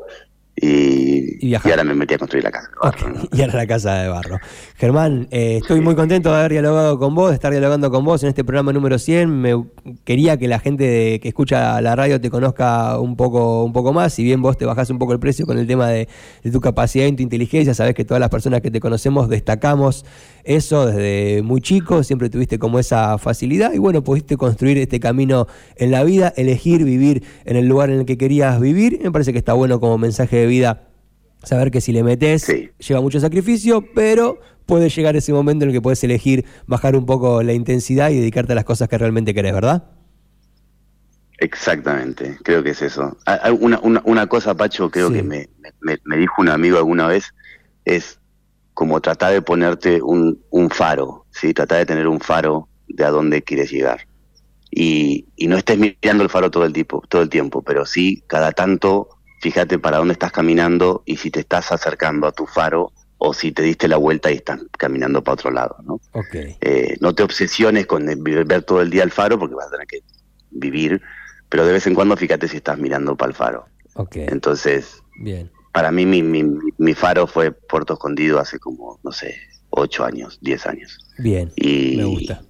y, 0.57 1.53
ahora 1.53 1.83
me 1.83 1.93
metí 1.93 2.13
a 2.13 2.17
construir 2.17 2.43
la 2.43 2.51
casa 2.51 2.69
de 2.69 2.75
barro. 2.81 3.27
Y 3.31 3.41
ahora 3.41 3.55
la 3.55 3.67
casa 3.67 3.93
de 3.95 4.07
barro. 4.07 4.37
Germán, 4.77 5.27
eh, 5.31 5.57
estoy 5.61 5.81
muy 5.81 5.95
contento 5.95 6.31
de 6.31 6.37
haber 6.37 6.53
dialogado 6.53 6.97
con 6.97 7.13
vos, 7.13 7.29
de 7.29 7.35
estar 7.35 7.51
dialogando 7.51 7.91
con 7.91 8.05
vos 8.05 8.23
en 8.23 8.29
este 8.29 8.45
programa 8.45 8.71
número 8.71 8.97
100. 8.97 9.29
Me 9.29 9.65
quería 10.05 10.37
que 10.37 10.47
la 10.47 10.59
gente 10.59 11.19
que 11.19 11.27
escucha 11.27 11.81
la 11.81 11.95
radio 11.95 12.21
te 12.21 12.29
conozca 12.29 12.99
un 12.99 13.17
poco, 13.17 13.65
un 13.65 13.73
poco 13.73 13.91
más. 13.91 14.13
Si 14.13 14.23
bien 14.23 14.41
vos 14.41 14.57
te 14.57 14.65
bajás 14.65 14.89
un 14.89 14.97
poco 14.97 15.11
el 15.11 15.19
precio 15.19 15.45
con 15.45 15.57
el 15.57 15.67
tema 15.67 15.89
de, 15.89 16.07
de 16.43 16.51
tu 16.51 16.61
capacidad 16.61 17.05
y 17.05 17.11
tu 17.11 17.23
inteligencia, 17.23 17.73
sabés 17.73 17.93
que 17.93 18.05
todas 18.05 18.21
las 18.21 18.29
personas 18.29 18.61
que 18.61 18.71
te 18.71 18.79
conocemos 18.79 19.27
destacamos 19.27 20.05
eso 20.45 20.85
desde 20.85 21.41
muy 21.41 21.59
chico. 21.59 22.03
Siempre 22.03 22.29
tuviste 22.29 22.59
como 22.59 22.79
esa 22.79 23.17
facilidad 23.17 23.73
y 23.73 23.77
bueno, 23.79 24.03
pudiste 24.03 24.37
construir 24.37 24.77
este 24.77 24.99
camino 24.99 25.47
en 25.75 25.91
la 25.91 26.03
vida, 26.03 26.33
elegir 26.37 26.83
vivir 26.85 27.23
en 27.43 27.57
el 27.57 27.67
lugar 27.67 27.89
en 27.89 27.99
el 27.99 28.05
que 28.05 28.17
querías 28.17 28.59
vivir. 28.61 28.99
Me 29.03 29.11
parece 29.11 29.33
que 29.33 29.39
está 29.39 29.53
bueno 29.53 29.79
como 29.79 29.97
mensaje 29.97 30.44
de 30.45 30.49
vida 30.51 30.87
saber 31.43 31.71
que 31.71 31.81
si 31.81 31.91
le 31.91 32.03
metes 32.03 32.47
lleva 32.79 33.01
mucho 33.01 33.19
sacrificio, 33.19 33.83
pero 33.93 34.39
puede 34.65 34.89
llegar 34.89 35.15
ese 35.15 35.31
momento 35.31 35.63
en 35.63 35.69
el 35.69 35.75
que 35.75 35.81
puedes 35.81 36.03
elegir 36.03 36.45
bajar 36.67 36.95
un 36.95 37.05
poco 37.05 37.43
la 37.43 37.53
intensidad 37.53 38.09
y 38.09 38.15
dedicarte 38.15 38.53
a 38.53 38.55
las 38.55 38.65
cosas 38.65 38.89
que 38.89 38.97
realmente 38.97 39.33
querés, 39.33 39.53
¿verdad? 39.53 39.83
Exactamente, 41.37 42.37
creo 42.43 42.63
que 42.63 42.71
es 42.71 42.81
eso. 42.81 43.17
Una, 43.59 43.79
una, 44.05 44.27
cosa, 44.27 44.55
Pacho, 44.55 44.89
creo 44.89 45.11
que 45.11 45.21
me, 45.21 45.49
me, 45.81 46.17
dijo 46.17 46.41
un 46.41 46.49
amigo 46.49 46.77
alguna 46.77 47.07
vez, 47.07 47.33
es 47.83 48.19
como 48.73 49.01
tratar 49.01 49.33
de 49.33 49.41
ponerte 49.41 50.01
un, 50.01 50.41
un 50.49 50.69
faro, 50.69 51.25
¿sí? 51.31 51.53
tratar 51.53 51.79
de 51.79 51.85
tener 51.85 52.07
un 52.07 52.19
faro 52.19 52.69
de 52.87 53.03
a 53.03 53.09
dónde 53.09 53.41
quieres 53.41 53.71
llegar. 53.71 54.07
Y, 54.71 55.27
y 55.35 55.47
no 55.47 55.57
estés 55.57 55.77
mirando 55.77 56.23
el 56.23 56.29
faro 56.29 56.51
todo 56.51 56.65
el, 56.65 56.73
tiempo, 56.73 57.03
todo 57.07 57.21
el 57.21 57.29
tiempo, 57.29 57.61
pero 57.61 57.85
sí 57.85 58.23
cada 58.27 58.51
tanto 58.51 59.09
fíjate 59.45 59.77
para 59.77 59.97
dónde 59.97 60.13
estás 60.13 60.31
caminando 60.31 61.03
y 61.05 61.17
si 61.17 61.29
te 61.29 61.41
estás 61.41 61.71
acercando 61.71 62.25
a 62.25 62.31
tu 62.31 62.47
faro 62.47 62.91
o 63.19 63.31
si 63.31 63.51
te 63.51 63.61
diste 63.61 63.87
la 63.87 63.97
vuelta 63.97 64.31
y 64.31 64.37
estás 64.37 64.59
caminando 64.75 65.23
para 65.23 65.33
otro 65.33 65.51
lado, 65.51 65.75
¿no? 65.83 66.01
Eh, 66.33 66.97
no 66.99 67.13
te 67.13 67.21
obsesiones 67.21 67.85
con 67.85 68.07
ver 68.23 68.63
todo 68.63 68.81
el 68.81 68.89
día 68.89 69.03
el 69.03 69.11
faro 69.11 69.37
porque 69.37 69.53
vas 69.53 69.67
a 69.67 69.69
tener 69.69 69.85
que 69.85 69.99
vivir, 70.49 70.99
pero 71.47 71.63
de 71.63 71.73
vez 71.73 71.85
en 71.85 71.93
cuando 71.93 72.17
fíjate 72.17 72.47
si 72.47 72.57
estás 72.57 72.79
mirando 72.79 73.15
para 73.15 73.29
el 73.29 73.35
faro. 73.35 73.67
Entonces, 74.13 75.03
Bien. 75.19 75.51
para 75.71 75.91
mí 75.91 76.07
mi, 76.07 76.23
mi, 76.23 76.43
mi, 76.79 76.95
faro 76.95 77.27
fue 77.27 77.51
Puerto 77.51 77.93
Escondido 77.93 78.39
hace 78.39 78.57
como, 78.57 78.99
no 79.03 79.11
sé, 79.11 79.35
ocho 79.69 80.03
años, 80.05 80.39
diez 80.41 80.65
años. 80.65 80.97
Bien, 81.19 81.51
y, 81.55 81.97
me 81.97 82.05
gusta. 82.05 82.41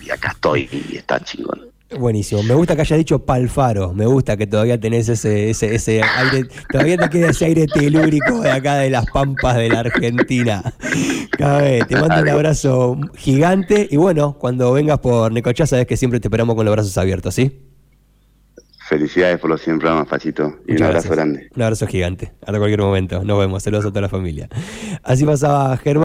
Y 0.00 0.10
acá 0.10 0.28
estoy 0.28 0.68
y 0.92 0.96
está 0.96 1.18
chingón. 1.18 1.69
Buenísimo. 1.98 2.42
Me 2.44 2.54
gusta 2.54 2.76
que 2.76 2.82
haya 2.82 2.96
dicho 2.96 3.18
palfaro. 3.24 3.92
Me 3.92 4.06
gusta 4.06 4.36
que 4.36 4.46
todavía 4.46 4.78
tenés 4.78 5.08
ese, 5.08 5.50
ese, 5.50 5.74
ese 5.74 6.02
aire, 6.02 6.48
todavía 6.70 6.96
te 6.96 7.10
queda 7.10 7.30
ese 7.30 7.46
aire 7.46 7.66
telúrico 7.66 8.40
de 8.40 8.50
acá 8.50 8.76
de 8.76 8.90
las 8.90 9.06
pampas 9.10 9.56
de 9.56 9.68
la 9.68 9.80
Argentina. 9.80 10.62
Cabe, 11.36 11.84
te 11.88 11.96
mando 11.96 12.22
un 12.22 12.28
abrazo 12.28 12.96
gigante 13.16 13.88
y 13.90 13.96
bueno, 13.96 14.36
cuando 14.38 14.72
vengas 14.72 15.00
por 15.00 15.32
Necochá 15.32 15.66
sabes 15.66 15.86
que 15.86 15.96
siempre 15.96 16.20
te 16.20 16.28
esperamos 16.28 16.54
con 16.54 16.64
los 16.64 16.72
brazos 16.72 16.96
abiertos, 16.96 17.34
¿sí? 17.34 17.66
Felicidades 18.88 19.38
por 19.38 19.50
los 19.50 19.60
100 19.60 19.78
programas, 19.78 20.08
Pachito. 20.08 20.58
Y 20.66 20.74
un 20.74 20.82
abrazo 20.82 21.10
grande. 21.10 21.48
Un 21.54 21.62
abrazo 21.62 21.86
gigante. 21.86 22.32
Hasta 22.40 22.58
cualquier 22.58 22.80
momento. 22.80 23.22
Nos 23.22 23.38
vemos. 23.38 23.62
Saludos 23.62 23.84
a 23.86 23.88
toda 23.90 24.00
la 24.00 24.08
familia. 24.08 24.48
Así 25.04 25.24
pasaba 25.24 25.76
Germán. 25.76 25.98